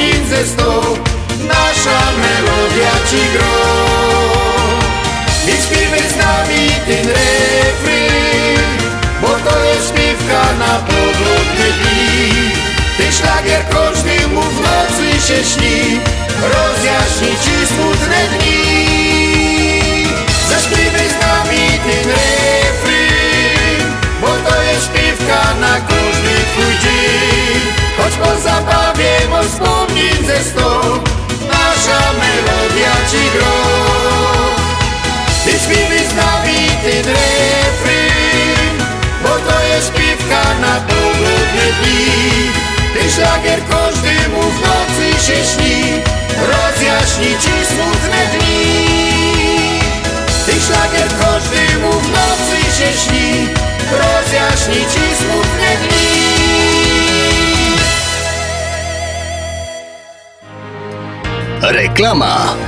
[0.00, 0.44] wspomnień ze
[1.48, 3.56] Nasza melodia ci gro.
[5.46, 8.66] Więc śpiewaj z nami ten refren
[9.22, 12.50] Bo to jest śpiewka na pogodne dni.
[12.96, 16.00] Ten szlagier każdy mu w nocy się śni.
[16.42, 17.39] Rozjaśni
[30.38, 30.70] sto
[31.50, 33.56] Nasza melodia ci gro.
[35.44, 38.76] Ty śpiewaj z nami ten refren
[39.22, 42.50] Bo to jest śpiewka na pogodne dni.
[42.94, 45.76] Ten szlagier każdy mu w nocy się śni
[46.50, 49.80] Rozjaśni ci smutne dni.
[50.46, 53.48] Ty szlagier każdy mu w nocy się śni
[53.92, 55.99] Rozjaśni ci smutne dni
[61.70, 62.58] Reklama.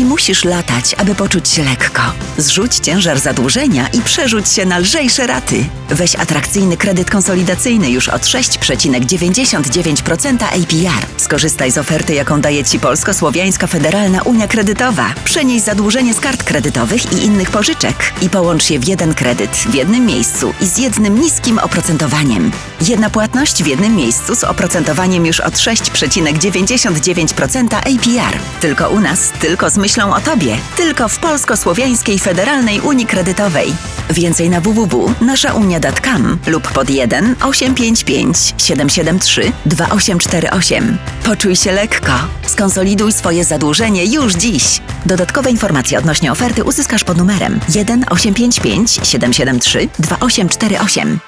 [0.00, 2.02] Nie musisz latać, aby poczuć się lekko.
[2.38, 5.64] Zrzuć ciężar zadłużenia i przerzuć się na lżejsze raty.
[5.90, 11.06] Weź atrakcyjny kredyt konsolidacyjny już od 6,99% APR.
[11.16, 15.14] Skorzystaj z oferty, jaką daje Ci Polsko-Słowiańska Federalna Unia Kredytowa.
[15.24, 19.74] Przenieś zadłużenie z kart kredytowych i innych pożyczek i połącz je w jeden kredyt w
[19.74, 22.50] jednym miejscu i z jednym niskim oprocentowaniem.
[22.88, 28.38] Jedna płatność w jednym miejscu z oprocentowaniem już od 6,99% APR.
[28.60, 30.56] Tylko u nas, tylko z myślą o Tobie.
[30.76, 33.72] Tylko w Polsko-Słowiańskiej Federalnej Unii Kredytowej.
[34.10, 40.98] Więcej na www.naszaunia.com lub pod 1 855 773 2848.
[41.24, 42.12] Poczuj się lekko.
[42.46, 44.80] Skonsoliduj swoje zadłużenie już dziś.
[45.06, 51.18] Dodatkowe informacje odnośnie oferty uzyskasz pod numerem 1 855 773 2848.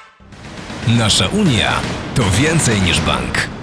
[0.87, 1.71] Nasza Unia
[2.15, 3.62] to więcej niż bank.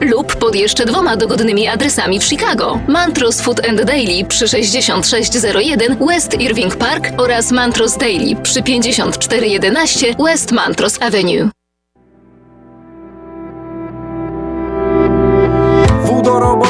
[0.00, 2.80] lub pod jeszcze dwoma dogodnymi adresami w Chicago.
[2.88, 10.52] Mantros Food and Daily przy 6601 West Irving Park oraz Mantros Daily przy 5411 West
[10.52, 11.55] Mantros Avenue.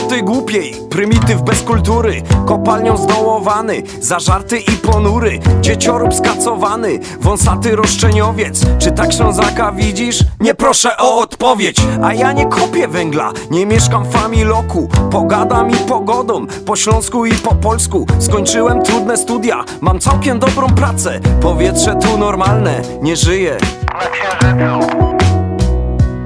[0.07, 8.61] Głupoty głupiej, prymityw bez kultury Kopalnią zdołowany, zażarty i ponury Dzieciorób skacowany, wąsaty roszczeniowiec.
[8.79, 10.25] Czy tak Ślązaka widzisz?
[10.41, 11.77] Nie proszę o odpowiedź.
[12.03, 17.35] A ja nie kopię węgla, nie mieszkam w familoku Pogadam i pogodą, po śląsku i
[17.35, 18.07] po polsku.
[18.19, 21.21] Skończyłem trudne studia, mam całkiem dobrą pracę.
[21.43, 23.57] Powietrze tu normalne, nie żyję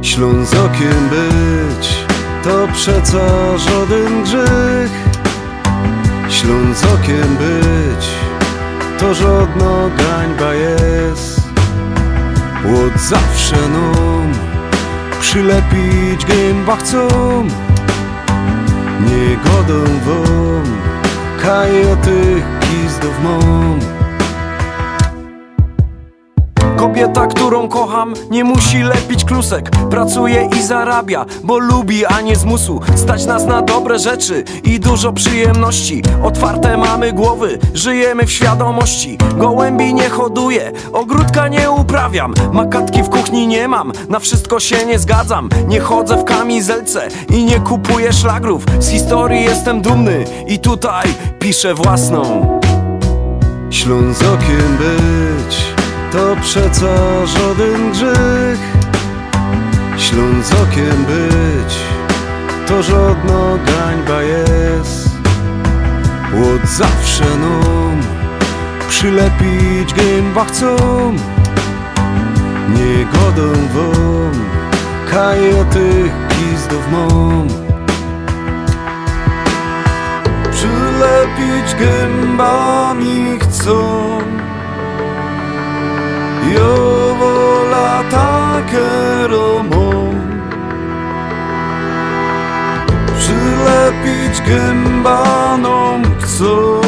[0.03, 2.10] Ślązokiem być
[2.45, 4.91] to przeca żaden grzech.
[6.29, 8.07] Ślązokiem być
[8.99, 11.41] to żadna gańba jest.
[12.65, 14.33] Łód zawsze nam
[15.21, 17.09] przylepić gęba chcą.
[19.01, 20.81] Nie godą wam
[23.25, 24.00] mam
[26.81, 29.71] Kobieta, którą kocham, nie musi lepić klusek.
[29.91, 32.81] Pracuje i zarabia, bo lubi, a nie zmusu.
[32.95, 36.03] Stać nas na dobre rzeczy i dużo przyjemności.
[36.23, 39.19] Otwarte mamy głowy, żyjemy w świadomości.
[39.37, 42.35] Gołębi nie hoduję, ogródka nie uprawiam.
[42.53, 45.49] Makatki w kuchni nie mam, na wszystko się nie zgadzam.
[45.69, 48.65] Nie chodzę w kamizelce i nie kupuję szlagrów.
[48.79, 51.09] Z historii jestem dumny i tutaj
[51.39, 52.61] piszę własną.
[53.71, 55.80] Ślązokiem być
[56.13, 58.61] to przeca żaden grzech.
[59.99, 61.77] Ślązokiem być
[62.67, 65.11] to żadna gańba jest.
[66.35, 68.01] Łód zawsze nam
[68.89, 70.77] przylepić gęba chcą.
[72.69, 74.33] Nie godą wam
[75.11, 77.49] kajetych gizdów mam.
[80.53, 84.01] Przylepić gębami chcą
[86.43, 90.15] Jo wola takie romą
[93.19, 96.81] Przylepić gębanom chcą.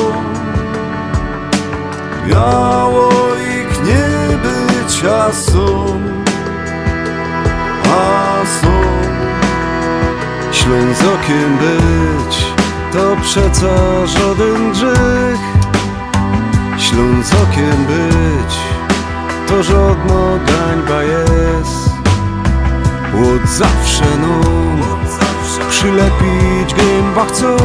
[2.29, 6.01] Biało ich nie bycia są.
[7.85, 8.83] A są.
[10.53, 12.47] Ślązokiem być
[12.93, 15.41] to przeca żaden grzech.
[16.79, 18.72] Ślązokiem być
[19.53, 21.91] to żadna gańba jest.
[23.15, 24.81] Łód zawsze nam
[25.71, 27.57] przylepić gęba chcą.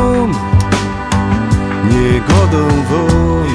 [1.91, 3.47] Nie godą wam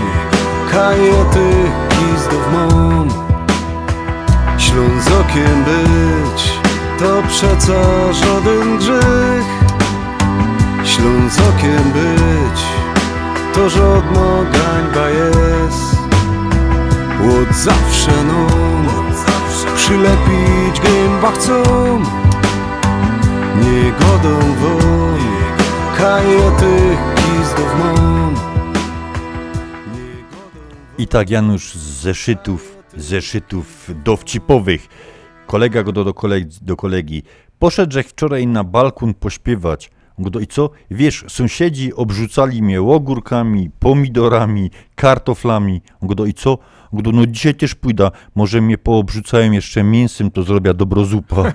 [0.72, 1.50] kajety
[1.90, 3.08] gizdów mam.
[4.58, 6.52] Ślązokiem być.
[6.98, 9.46] To przeca żaden grzech.
[10.84, 12.62] Ślązokiem być.
[13.54, 15.81] To żadna gańba jest
[17.22, 18.86] Łód zawsze nam
[19.76, 21.62] przylepić gęba chcą
[23.60, 25.18] Nie wam
[25.96, 28.34] kajetych gizdów mam
[30.98, 34.88] I tak Janusz z zeszytów, zeszytów dowcipowych.
[35.46, 37.22] Kolega go do, do, kolegi, do kolegi.
[37.58, 39.90] Poszedł wczoraj na balkon pośpiewać.
[40.40, 40.70] I co?
[40.90, 45.82] Wiesz, sąsiedzi obrzucali mnie ogórkami, pomidorami, kartoflami.
[46.28, 46.58] I co?
[46.92, 48.10] Do, no dzisiaj też pójdę.
[48.34, 51.52] Może mnie poobrzucają jeszcze mięsem, to zrobię dobro zupa.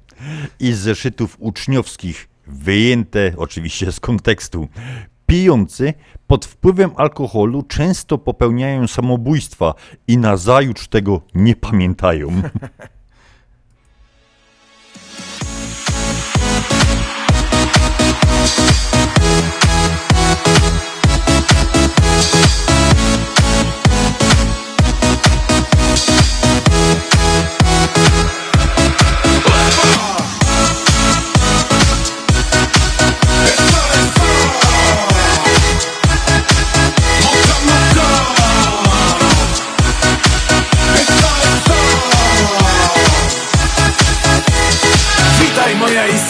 [0.60, 4.68] I z zeszytów uczniowskich, wyjęte oczywiście z kontekstu.
[5.26, 5.94] Pijący
[6.26, 9.74] pod wpływem alkoholu często popełniają samobójstwa
[10.08, 12.28] i nazajutrz tego nie pamiętają.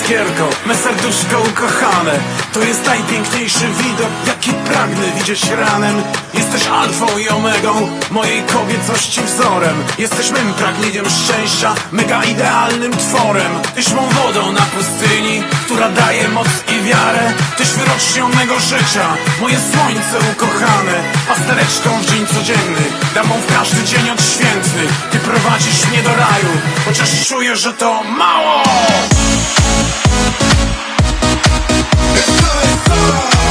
[0.07, 2.21] moja iskierko, me serduszko ukochane.
[2.53, 6.03] To jest najpiękniejszy widok, jaki pragnę widzieć ranem.
[6.35, 9.85] Jesteś alfą i omegą, mojej kobiecości wzorem.
[9.99, 13.53] Jesteś mym pragnieniem szczęścia, mega idealnym tworem.
[13.75, 17.33] Tyś mą wodą na pustyni, która daje moc i wiarę.
[17.57, 20.95] Tyś wyrocznią mego życia, moje słońce ukochane.
[21.29, 22.85] Pastereczką w dzień codzienny,
[23.15, 24.83] damą w każdy dzień odświętny.
[25.11, 26.53] Ty prowadzisz mnie do raju,
[26.85, 28.63] chociaż czuję, że to mało
[32.85, 33.46] Gdy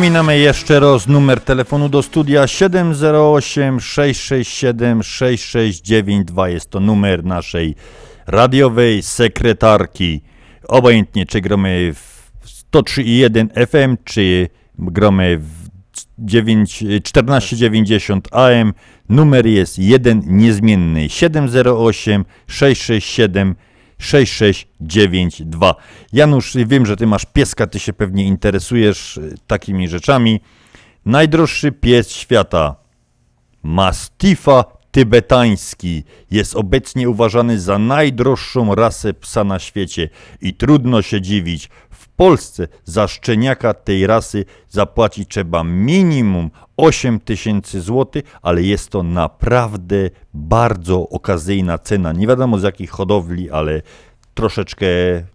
[0.00, 6.48] Przypominamy jeszcze raz numer telefonu do studia 708 667 6692.
[6.48, 7.74] Jest to numer naszej
[8.26, 10.20] radiowej sekretarki.
[10.68, 12.30] Obojętnie czy gramy w
[12.72, 14.48] 103.1 FM, czy
[14.78, 15.68] gramy w
[16.18, 18.72] 9, 1490 AM.
[19.08, 23.54] Numer jest jeden niezmienny 708 667
[24.00, 25.74] 6692.
[26.12, 30.40] Janusz, wiem, że ty masz pieska, ty się pewnie interesujesz y, takimi rzeczami.
[31.04, 32.76] Najdroższy pies świata,
[33.62, 40.08] Mastifa tybetański, jest obecnie uważany za najdroższą rasę psa na świecie
[40.40, 41.68] i trudno się dziwić.
[42.20, 49.02] W Polsce za szczeniaka tej rasy zapłacić trzeba minimum 8 tysięcy złotych, ale jest to
[49.02, 52.12] naprawdę bardzo okazyjna cena.
[52.12, 53.82] Nie wiadomo z jakich hodowli, ale
[54.34, 54.86] troszeczkę,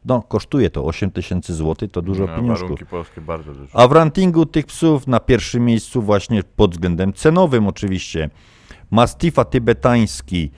[0.05, 2.79] no kosztuje to 8 tysięcy złotych, to dużo No, pieniążków.
[3.73, 8.29] A w rankingu tych psów na pierwszym miejscu właśnie pod względem cenowym oczywiście
[8.91, 10.51] Mastifa tybetański,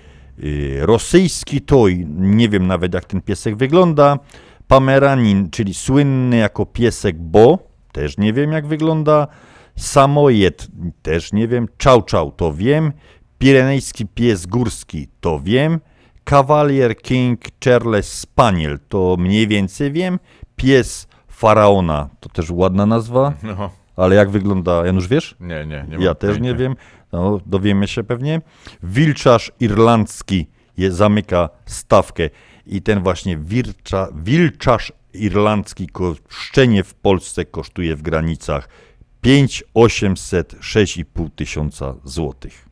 [0.44, 4.20] y, rosyjski toj, nie wiem nawet jak ten piesek wygląda,
[4.68, 7.60] Pameranin, czyli słynny jako piesek Bo,
[7.92, 9.28] też nie wiem jak wygląda,
[9.76, 10.68] Samojed,
[11.02, 12.94] też nie wiem, Czał Czał, to wiem,
[13.40, 15.80] Pirenejski pies górski, to wiem,
[16.24, 20.20] Cavalier King Charles Spaniel, to mniej więcej wiem,
[20.56, 23.70] pies Faraona, to też ładna nazwa, No.
[23.96, 25.36] ale jak wygląda, Janusz wiesz?
[25.40, 26.60] Nie, nie, nie Ja też nie pojęcia.
[26.60, 26.76] wiem,
[27.12, 28.42] no, dowiemy się pewnie.
[28.84, 30.48] Wilczarz irlandzki
[30.78, 32.30] je, zamyka stawkę
[32.68, 35.88] i ten właśnie wilcza, wilczarz irlandzki
[36.30, 38.70] szczenie w Polsce kosztuje w granicach
[39.22, 42.68] 5 800 6,5 tysiąca złotych.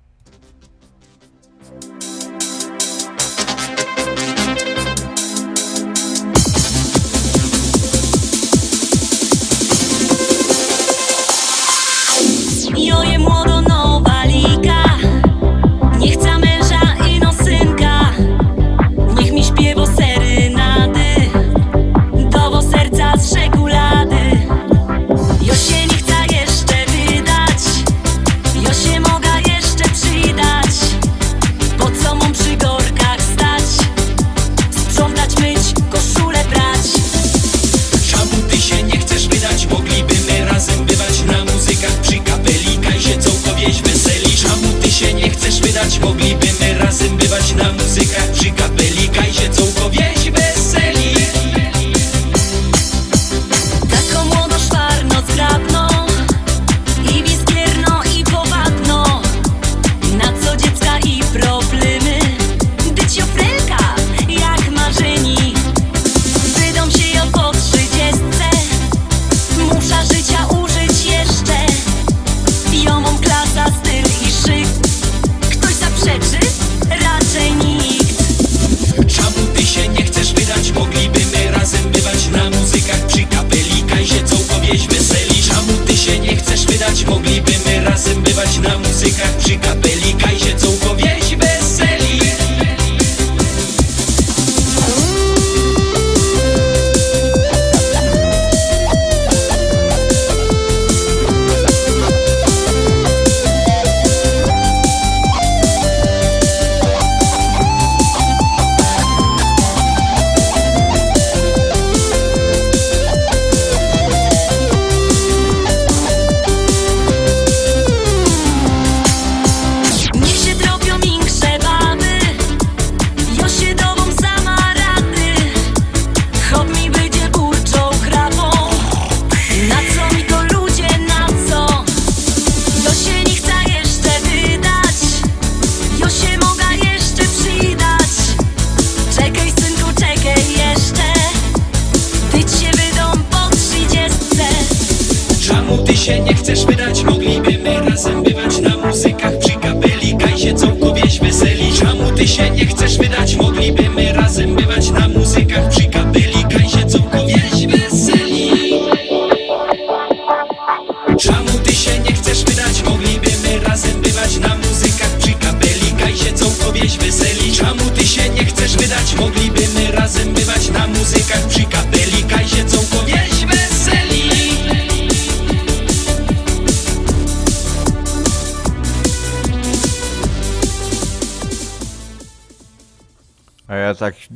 [152.35, 152.64] Czemu ty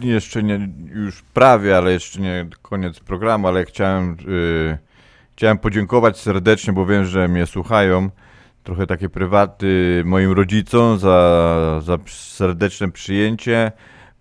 [0.03, 4.77] jeszcze nie, już prawie, ale jeszcze nie koniec programu, ale chciałem, y,
[5.35, 8.09] chciałem podziękować serdecznie, bo wiem, że mnie słuchają.
[8.63, 13.71] Trochę takie prywaty moim rodzicom za, za serdeczne przyjęcie,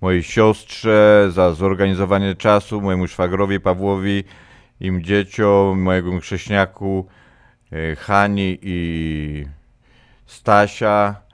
[0.01, 4.25] mojej siostrze za zorganizowanie czasu, mojemu szwagrowi Pawłowi,
[4.81, 7.07] im dzieciom, mojemu chrześniaku
[7.73, 9.47] y, Hani i
[10.27, 11.28] Stasia.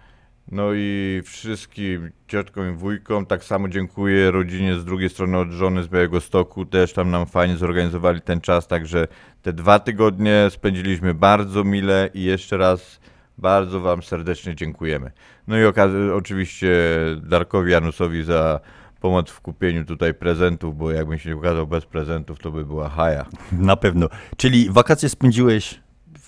[0.53, 5.83] No i wszystkim ciotkom i wujkom tak samo dziękuję rodzinie z drugiej strony od żony
[5.83, 9.09] z Białego Stoku, też tam nam fajnie zorganizowali ten czas, także
[9.43, 13.01] te dwa tygodnie spędziliśmy bardzo mile i jeszcze raz
[13.39, 15.11] bardzo Wam serdecznie dziękujemy.
[15.47, 15.65] No i
[16.15, 16.71] oczywiście
[17.23, 18.61] Darkowi Janusowi za
[19.01, 22.89] pomoc w kupieniu tutaj prezentów, bo jakbym się nie ukazał bez prezentów, to by była
[22.89, 23.27] haja.
[23.53, 24.09] Na pewno.
[24.37, 25.81] Czyli wakacje spędziłeś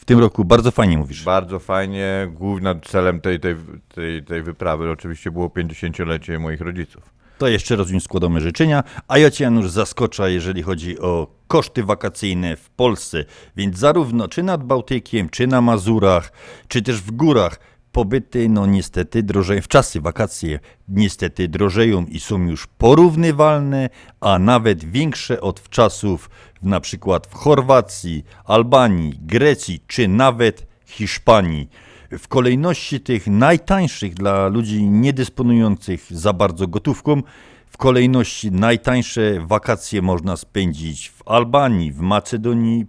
[0.07, 1.25] tym roku bardzo fajnie mówisz.
[1.25, 2.29] Bardzo fajnie.
[2.33, 3.57] Głównym celem tej, tej,
[3.95, 7.17] tej, tej wyprawy oczywiście było 50-lecie moich rodziców.
[7.39, 11.85] To jeszcze raz im składamy życzenia, a ja Cię Janusz zaskocza, jeżeli chodzi o koszty
[11.85, 13.25] wakacyjne w Polsce,
[13.57, 16.33] więc zarówno czy nad Bałtykiem, czy na Mazurach,
[16.69, 17.61] czy też w górach,
[17.97, 23.89] pobyty no niestety drożeją, w czasy wakacje niestety drożeją i są już porównywalne,
[24.21, 26.31] a nawet większe od czasów
[26.63, 31.69] na przykład w Chorwacji, Albanii, Grecji, czy nawet Hiszpanii.
[32.11, 37.23] W kolejności tych najtańszych dla ludzi niedysponujących za bardzo gotówką,
[37.67, 42.87] w kolejności najtańsze wakacje można spędzić w Albanii, w Macedonii,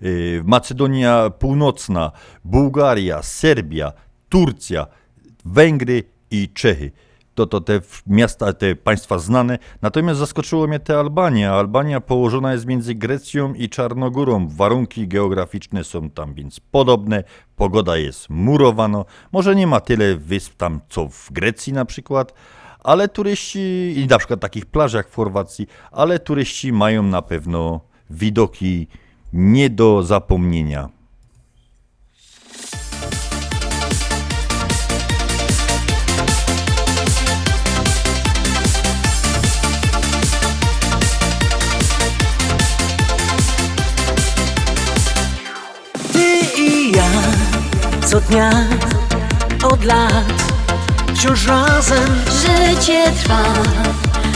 [0.00, 2.12] yy, Macedonia Północna,
[2.44, 3.92] Bułgaria, Serbia,
[4.28, 4.86] Turcja,
[5.44, 6.92] Węgry i Czechy.
[7.34, 9.58] To, to te miasta, te państwa znane.
[9.82, 11.54] Natomiast zaskoczyło mnie te Albania.
[11.54, 14.48] Albania położona jest między Grecją i Czarnogórą.
[14.48, 17.24] Warunki geograficzne są tam więc podobne.
[17.56, 19.04] Pogoda jest murowana.
[19.32, 22.34] Może nie ma tyle wysp tam co w Grecji na przykład,
[22.80, 28.88] ale turyści, i na przykład takich plażach w Chorwacji, ale turyści mają na pewno widoki
[29.32, 30.95] nie do zapomnienia.
[48.16, 48.50] Co dnia
[49.62, 50.52] od lat
[51.14, 53.42] wciąż razem Życie trwa,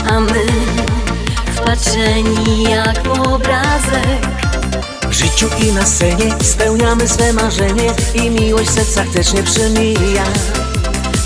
[0.09, 0.45] a my
[1.55, 4.21] wpatrzeni jak w obrazek
[5.09, 10.23] w życiu i na scenie spełniamy swe marzenie i miłość w sercach też nie przemija.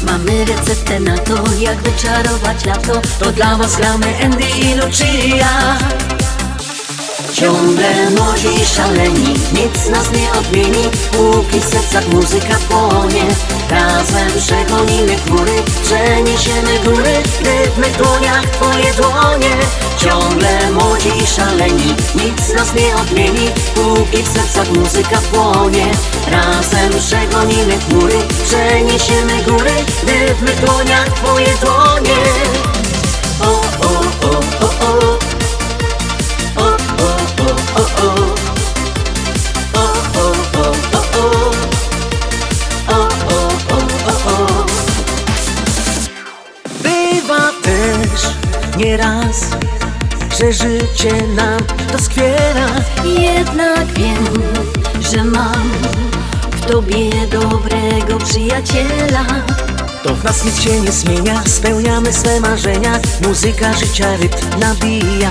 [0.02, 5.78] Mamy receptę na to, jak wyczarować lato To dla was gramy Andy i Lucia.
[7.36, 10.90] Ciągle młodzi szaleni, nic nas nie odmieni.
[11.12, 13.24] Póki w sercach muzyka płonie
[13.70, 15.52] Razem przegonimy chmury,
[15.84, 17.14] przeniesiemy góry
[17.78, 19.58] mych dłoniach twoje dłonie.
[19.98, 23.50] Ciągle młodzi szaleni, nic nas nie odmieni.
[23.76, 25.86] Póki w sercach muzyka płonie
[26.32, 29.76] Razem przegonimy chmury, przeniesiemy góry
[30.42, 32.16] mych dłoniach twoje dłonie.
[33.42, 33.52] O,
[33.88, 35.25] o, o, o, o
[48.78, 49.50] nieraz,
[50.40, 51.60] że życie nam
[51.92, 52.68] doskwiera.
[53.06, 54.28] Jednak wiem,
[55.12, 55.70] że mam
[56.52, 59.26] w tobie dobrego przyjaciela
[60.04, 63.00] To w nas nic się nie zmienia, spełniamy swe marzenia.
[63.28, 65.30] Muzyka życia rytm nabija.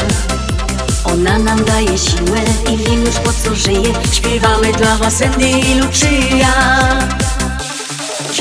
[1.04, 2.40] Ona nam daje siłę
[2.72, 7.23] i wiem już po co żyje Śpiewamy dla was Andy i Lucia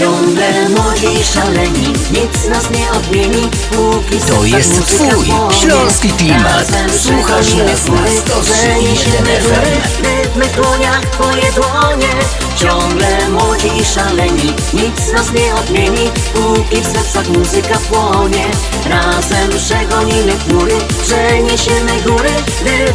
[0.03, 5.25] Ciągle młodzi i szaleni, nic nas nie odmieni Póki To jest twój
[5.61, 6.67] śląski klimat.
[7.01, 10.61] Słuchasz nas na góry, 103.1 przeniesiemy góry, FM.
[10.61, 12.13] Dłoniach twoje dłonie.
[12.55, 18.45] Ciągle młodzi i szaleni, nic nas nie odmieni Póki w sercach muzyka płonie.
[18.89, 22.31] Razem przegonimy chmury, przeniesiemy góry.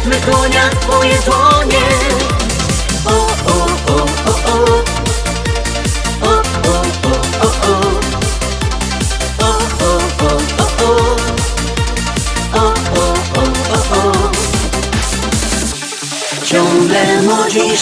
[0.05, 1.85] Mych dłoniach twoje dłonie.
[3.05, 3.27] O,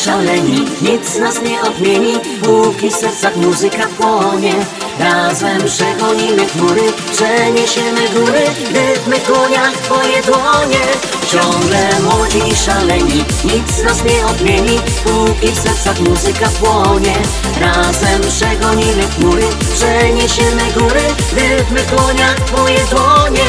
[0.08, 4.53] szaleni, nic nas nie odmieni Póki w sercach muzyka płonie.
[4.99, 6.82] Razem przegonimy chmury,
[7.12, 8.43] przeniesiemy góry
[8.74, 10.84] Rytmy konia w twoje dłonie.
[11.32, 17.16] Ciągle młodzi szaleni, nic nas nie odmieni Póki w sercach muzyka płonie.
[17.62, 21.03] Razem przegonimy chmury, przeniesiemy góry
[21.36, 23.47] Rytmy konia w twoje dłonie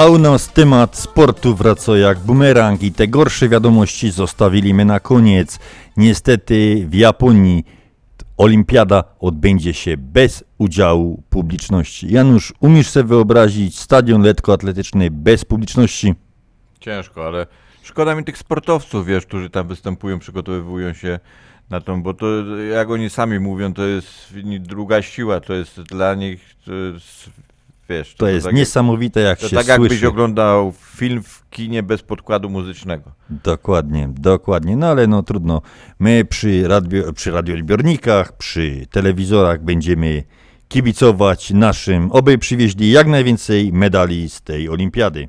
[0.00, 5.58] A u nas temat sportu wraca jak bumerang i te gorsze wiadomości zostawiliśmy na koniec.
[5.96, 7.64] Niestety w Japonii
[8.36, 12.12] olimpiada odbędzie się bez udziału publiczności.
[12.12, 16.14] Janusz, umiesz sobie wyobrazić stadion lekkoatletyczny bez publiczności?
[16.80, 17.46] Ciężko, ale
[17.82, 21.18] szkoda mi tych sportowców, wiesz, którzy tam występują, przygotowują się
[21.70, 22.26] na tą, bo to
[22.56, 27.30] jak oni sami mówią, to jest druga siła, to jest dla nich, to jest,
[27.90, 28.14] wiesz...
[28.14, 30.08] To jest tak niesamowite, jak to się tak jakbyś słyszy.
[30.08, 33.12] oglądał film w kinie bez podkładu muzycznego.
[33.30, 34.76] Dokładnie, dokładnie.
[34.76, 35.62] No ale no trudno.
[35.98, 40.24] My przy, radio, przy radioodbiornikach, przy telewizorach będziemy
[40.68, 45.28] kibicować naszym, oby przywieźli jak najwięcej medali z tej olimpiady.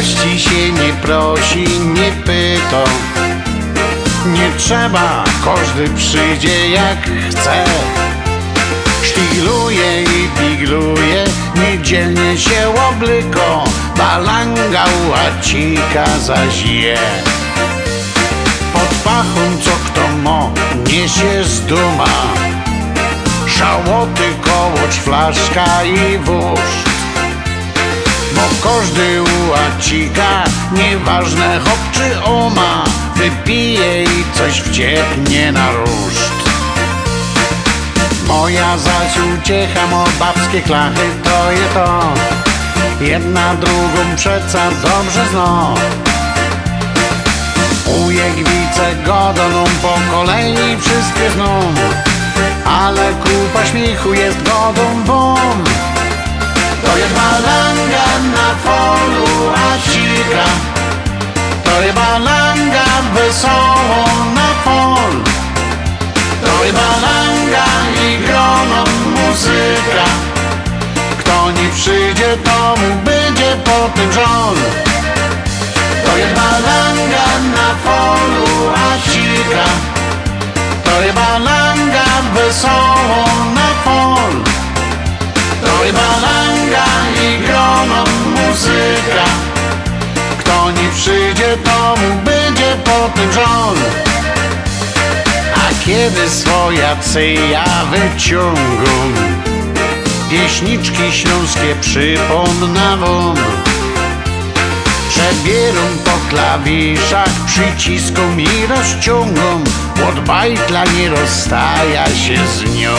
[0.00, 2.84] Gości się nie prosi, nie pyta.
[4.26, 6.98] Nie trzeba, każdy przyjdzie jak
[7.30, 7.64] chce.
[9.02, 11.24] Szpigluje i pigluje,
[11.54, 13.64] niedzielnie się oblyko
[13.98, 16.98] Balanga łacika zaś je
[18.72, 20.50] Pod pachą co kto mo,
[20.86, 22.06] niesie z duma.
[23.46, 26.89] Szałoty, kołoć, flaszka i wóz
[28.40, 32.84] bo każdy łacika, nieważne hop czy oma
[33.16, 36.50] Wypije i coś wciepnie na ruszt.
[38.28, 42.02] Moja zaś uciecha, mo babskie klachy to je to.
[43.00, 45.74] Jedna drugą przeca dobrze zno
[48.06, 51.60] Ujegwice godoną po kolei wszystkie zną.
[52.64, 55.64] Ale kupa śmiechu jest godą bom
[56.90, 60.46] to jest balanga na polu acika
[61.64, 65.12] To jest balanga wesoło na pol
[66.44, 67.66] To jest balanga
[68.06, 68.84] i grono
[69.14, 70.06] muzyka.
[71.18, 74.56] Kto nie przyjdzie to mu będzie po tym żon
[76.06, 77.26] To jest balanga
[77.56, 79.66] na polu acika
[80.84, 83.24] To jest balanga wesoło
[83.54, 84.50] na pol
[85.60, 86.39] to i balanga
[86.70, 89.24] i grono muzyka.
[90.38, 93.76] Kto nie przyjdzie to mu będzie po tym żon.
[95.54, 99.14] A kiedy swoja cyja wyciągą
[100.30, 103.36] Pieśniczki śląskie przypomna wam.
[105.08, 109.64] Przebierą po klawiszach przyciską i rozciągą
[110.08, 112.94] Od bajtla nie rozstaja się z nią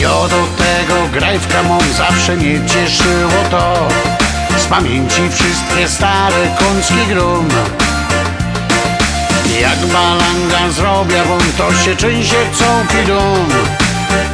[0.00, 3.88] ja do tego grajwka mą zawsze mnie cieszyło to
[4.58, 7.48] Z pamięci wszystkie stare koński grum
[9.60, 13.46] Jak balanga zrobię wam to się częście całki dom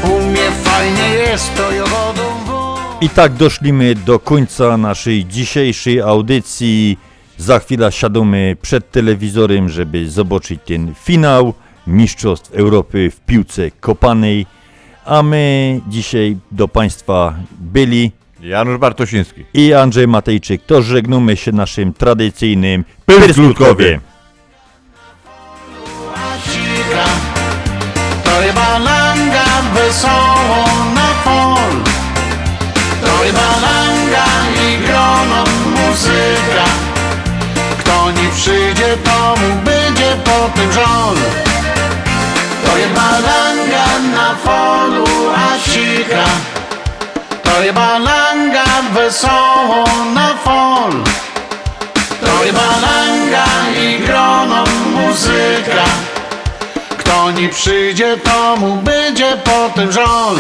[0.05, 2.31] U mnie fajnie jest to jogodą
[3.01, 6.99] I tak doszliśmy do końca naszej dzisiejszej audycji.
[7.39, 11.55] Za chwilę siadamy przed telewizorem, żeby zobaczyć ten finał
[11.87, 14.47] Mistrzostw Europy w piłce kopanej.
[15.05, 19.45] A my dzisiaj do Państwa byli Janusz Bartosiński.
[19.55, 20.63] i Andrzej Matejczyk.
[20.67, 24.01] To żegnamy się naszym tradycyjnym Pyrskutkowie.
[26.45, 27.05] Cika,
[28.25, 29.45] to jest balanga
[29.75, 31.73] wesoło na pol.
[33.05, 34.27] To jest balanga
[34.69, 36.65] i grono muzyka.
[37.79, 41.17] Kto nie przyjdzie to mu będzie po tym żon
[42.67, 43.40] To jest balanga
[44.01, 45.07] na polu
[45.53, 46.25] acika
[47.45, 49.85] To balanga wesoło
[50.15, 50.93] na pol
[52.21, 53.45] To balanga
[53.77, 55.85] i grono muzyka.
[56.99, 60.37] Kto nie przyjdzie, to mu będzie potem żol.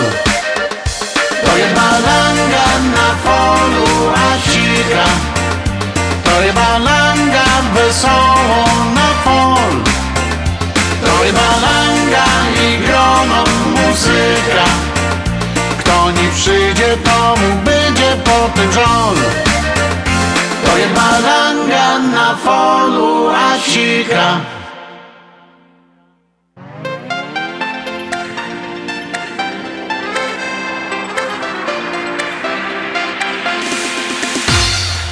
[1.45, 5.09] To balanga na polu, a cicha
[6.25, 7.45] To balanga
[7.75, 9.73] wesoło na pol
[11.05, 11.80] To balanga
[13.21, 14.65] i grono muzyka.
[15.79, 19.17] Kto nie przyjdzie, to mu będzie potem żol
[20.65, 24.41] To jest balanga na polu, a cicha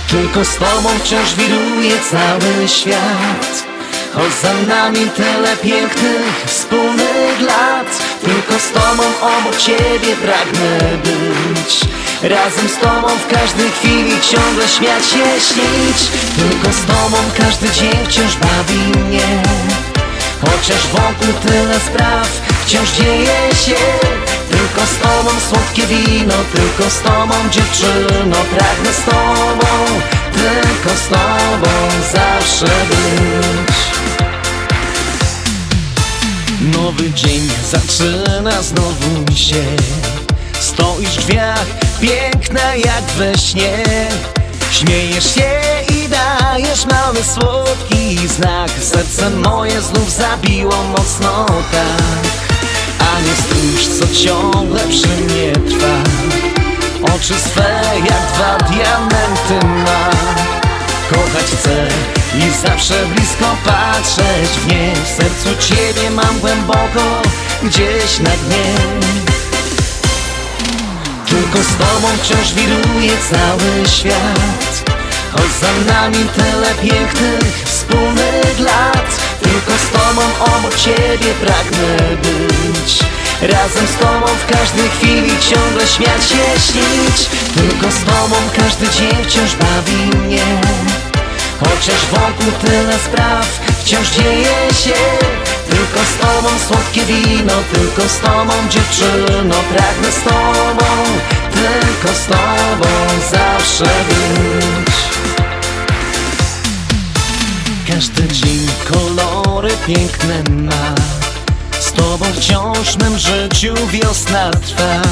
[0.08, 3.67] Tylko z tobą wciąż wiruje cały świat
[4.14, 11.80] Choć za nami tyle pięknych wspólnych lat Tylko z tobą obok ciebie pragnę być.
[12.22, 15.98] Razem z tobą w każdej chwili ciągle śmiać się, śnić.
[16.36, 19.42] Tylko z tobą każdy dzień wciąż bawi mnie.
[20.40, 22.28] Chociaż wokół tyle spraw
[22.64, 23.82] wciąż dzieje się.
[24.50, 28.36] Tylko z tobą słodkie wino, tylko z tobą dziewczyno.
[28.56, 29.68] Pragnę z tobą,
[30.32, 31.70] tylko z tobą
[32.12, 33.97] zawsze być
[36.72, 39.64] Nowy dzień zaczyna znowu się.
[40.60, 41.66] Stoisz w drzwiach,
[42.00, 43.84] piękna jak we śnie.
[44.70, 45.60] Śmiejesz się
[45.94, 48.70] i dajesz mały słodki znak.
[48.82, 52.30] Serce moje znów zabiło mocno tak.
[52.98, 55.94] A nie stróż, co ciągle przy mnie trwa.
[57.14, 60.10] Oczy swe jak dwa diamenty ma
[61.10, 61.88] Kochać chcę
[62.38, 64.92] i zawsze blisko patrzeć w nie.
[65.04, 67.22] W sercu Ciebie mam głęboko,
[67.62, 68.74] gdzieś na dnie.
[71.26, 74.90] Tylko z Tobą wciąż wiruje cały świat.
[75.32, 79.20] Choć za nami tyle pięknych wspólnych lat.
[79.42, 82.98] Tylko z Tobą obok Ciebie pragnę być.
[83.42, 87.28] Razem z Tobą w każdej chwili ciągle śmiać się, śnić.
[87.54, 90.97] Tylko z Tobą każdy dzień wciąż bawi mnie
[91.60, 93.46] Chociaż wokół tyle spraw
[93.80, 94.94] wciąż dzieje się.
[95.70, 100.86] Tylko z Tobą słodkie wino, tylko z Tobą dziewczyno Pragnę z Tobą,
[101.50, 102.88] tylko z Tobą
[103.30, 104.94] zawsze być.
[107.88, 110.94] Każdy dzień kolory piękne ma.
[111.80, 115.02] Z Tobą wciąż w mym życiu wiosna trwa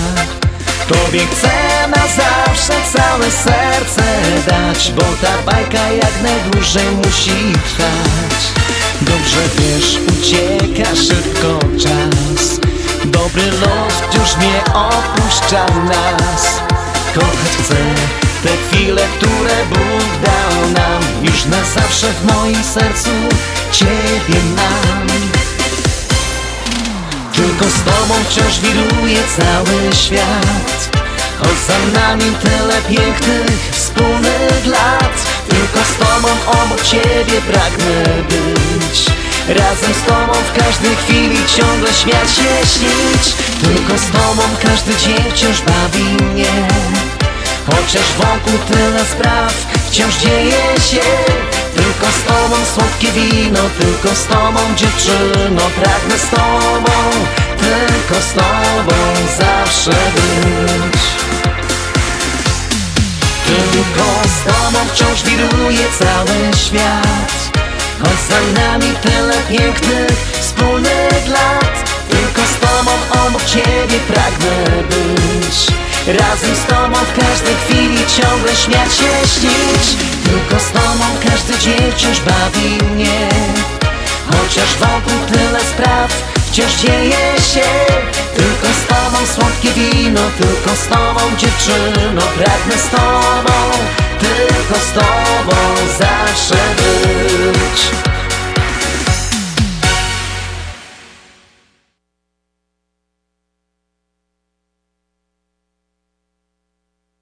[0.88, 1.48] Tobie chcę
[1.88, 4.02] na zawsze całe serce
[4.46, 8.42] dać Bo ta bajka jak najdłużej musi trwać.
[9.00, 12.60] Dobrze wiesz, ucieka szybko czas.
[13.04, 16.60] Dobry los wciąż nie opuszcza nas.
[17.14, 17.76] Kochać chcę
[18.42, 21.02] te chwile, które Bóg dał nam.
[21.22, 23.10] Już na zawsze w moim sercu
[23.72, 25.35] Ciebie mam
[28.08, 30.96] Tobą wciąż wiruje cały świat.
[31.38, 39.06] Choć za nami tyle pięknych wspólnych lat Tylko z Tobą obok Ciebie pragnę być.
[39.48, 45.30] Razem z Tobą w każdej chwili ciągle śmiać się, śnić Tylko z Tobą każdy dzień
[45.30, 46.68] wciąż bawi mnie.
[47.66, 49.54] Chociaż wokół tyle spraw
[49.90, 56.92] wciąż dzieje się Tylko z Tobą słodkie wino, tylko z Tobą dziewczyno Pragnę z Tobą,
[57.58, 58.96] tylko z Tobą
[59.38, 61.00] zawsze być.
[63.46, 67.56] Tylko z Tobą wciąż wiruje cały świat.
[68.02, 70.10] Choć za nami tyle pięknych
[70.40, 71.90] wspólnych lat.
[72.10, 72.90] Tylko z Tobą
[73.26, 75.66] obok Ciebie pragnę być.
[76.20, 81.92] Razem z Tobą w każdej chwili ciągle śmiać się, śnić Tylko z Tobą każdy dzień
[81.92, 83.28] wciąż bawi mnie.
[84.30, 86.12] Chociaż wokół tyle spraw
[86.50, 87.68] wciąż dzieje się.
[88.36, 92.22] Tylko z Tobą słodkie wino, tylko z Tobą dziewczyno.
[92.22, 93.56] Pragnę z Tobą,
[94.18, 95.56] tylko z Tobą
[95.98, 98.15] zawsze być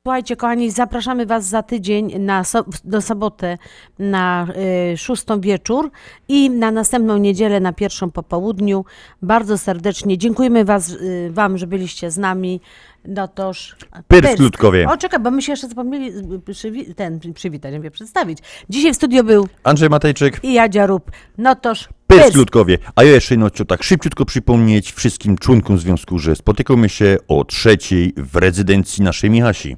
[0.07, 3.59] Słuchajcie, kochani, zapraszamy Was za tydzień na so, do sobotę
[3.99, 4.47] na
[4.93, 5.91] y, szóstą wieczór
[6.29, 8.85] i na następną niedzielę na pierwszą po południu.
[9.23, 12.61] Bardzo serdecznie dziękujemy was, y, Wam, że byliście z nami.
[13.05, 13.77] No toż.
[14.09, 14.89] Pyrsk Ludkowie.
[14.89, 18.39] O, czekaj, bo my się jeszcze zapomnieli y, przywi- ten przywitać, mówię, przedstawić.
[18.71, 21.11] Dzisiaj w studio był Andrzej Matejczyk, i Jadzia Rób.
[21.39, 21.89] No toż.
[22.07, 22.79] Pyrsk Ludkowie.
[22.97, 28.13] A ja jeszcze no, tak szybciutko przypomnieć wszystkim członkom związku, że spotykamy się o trzeciej
[28.17, 29.77] w rezydencji naszej Michasi.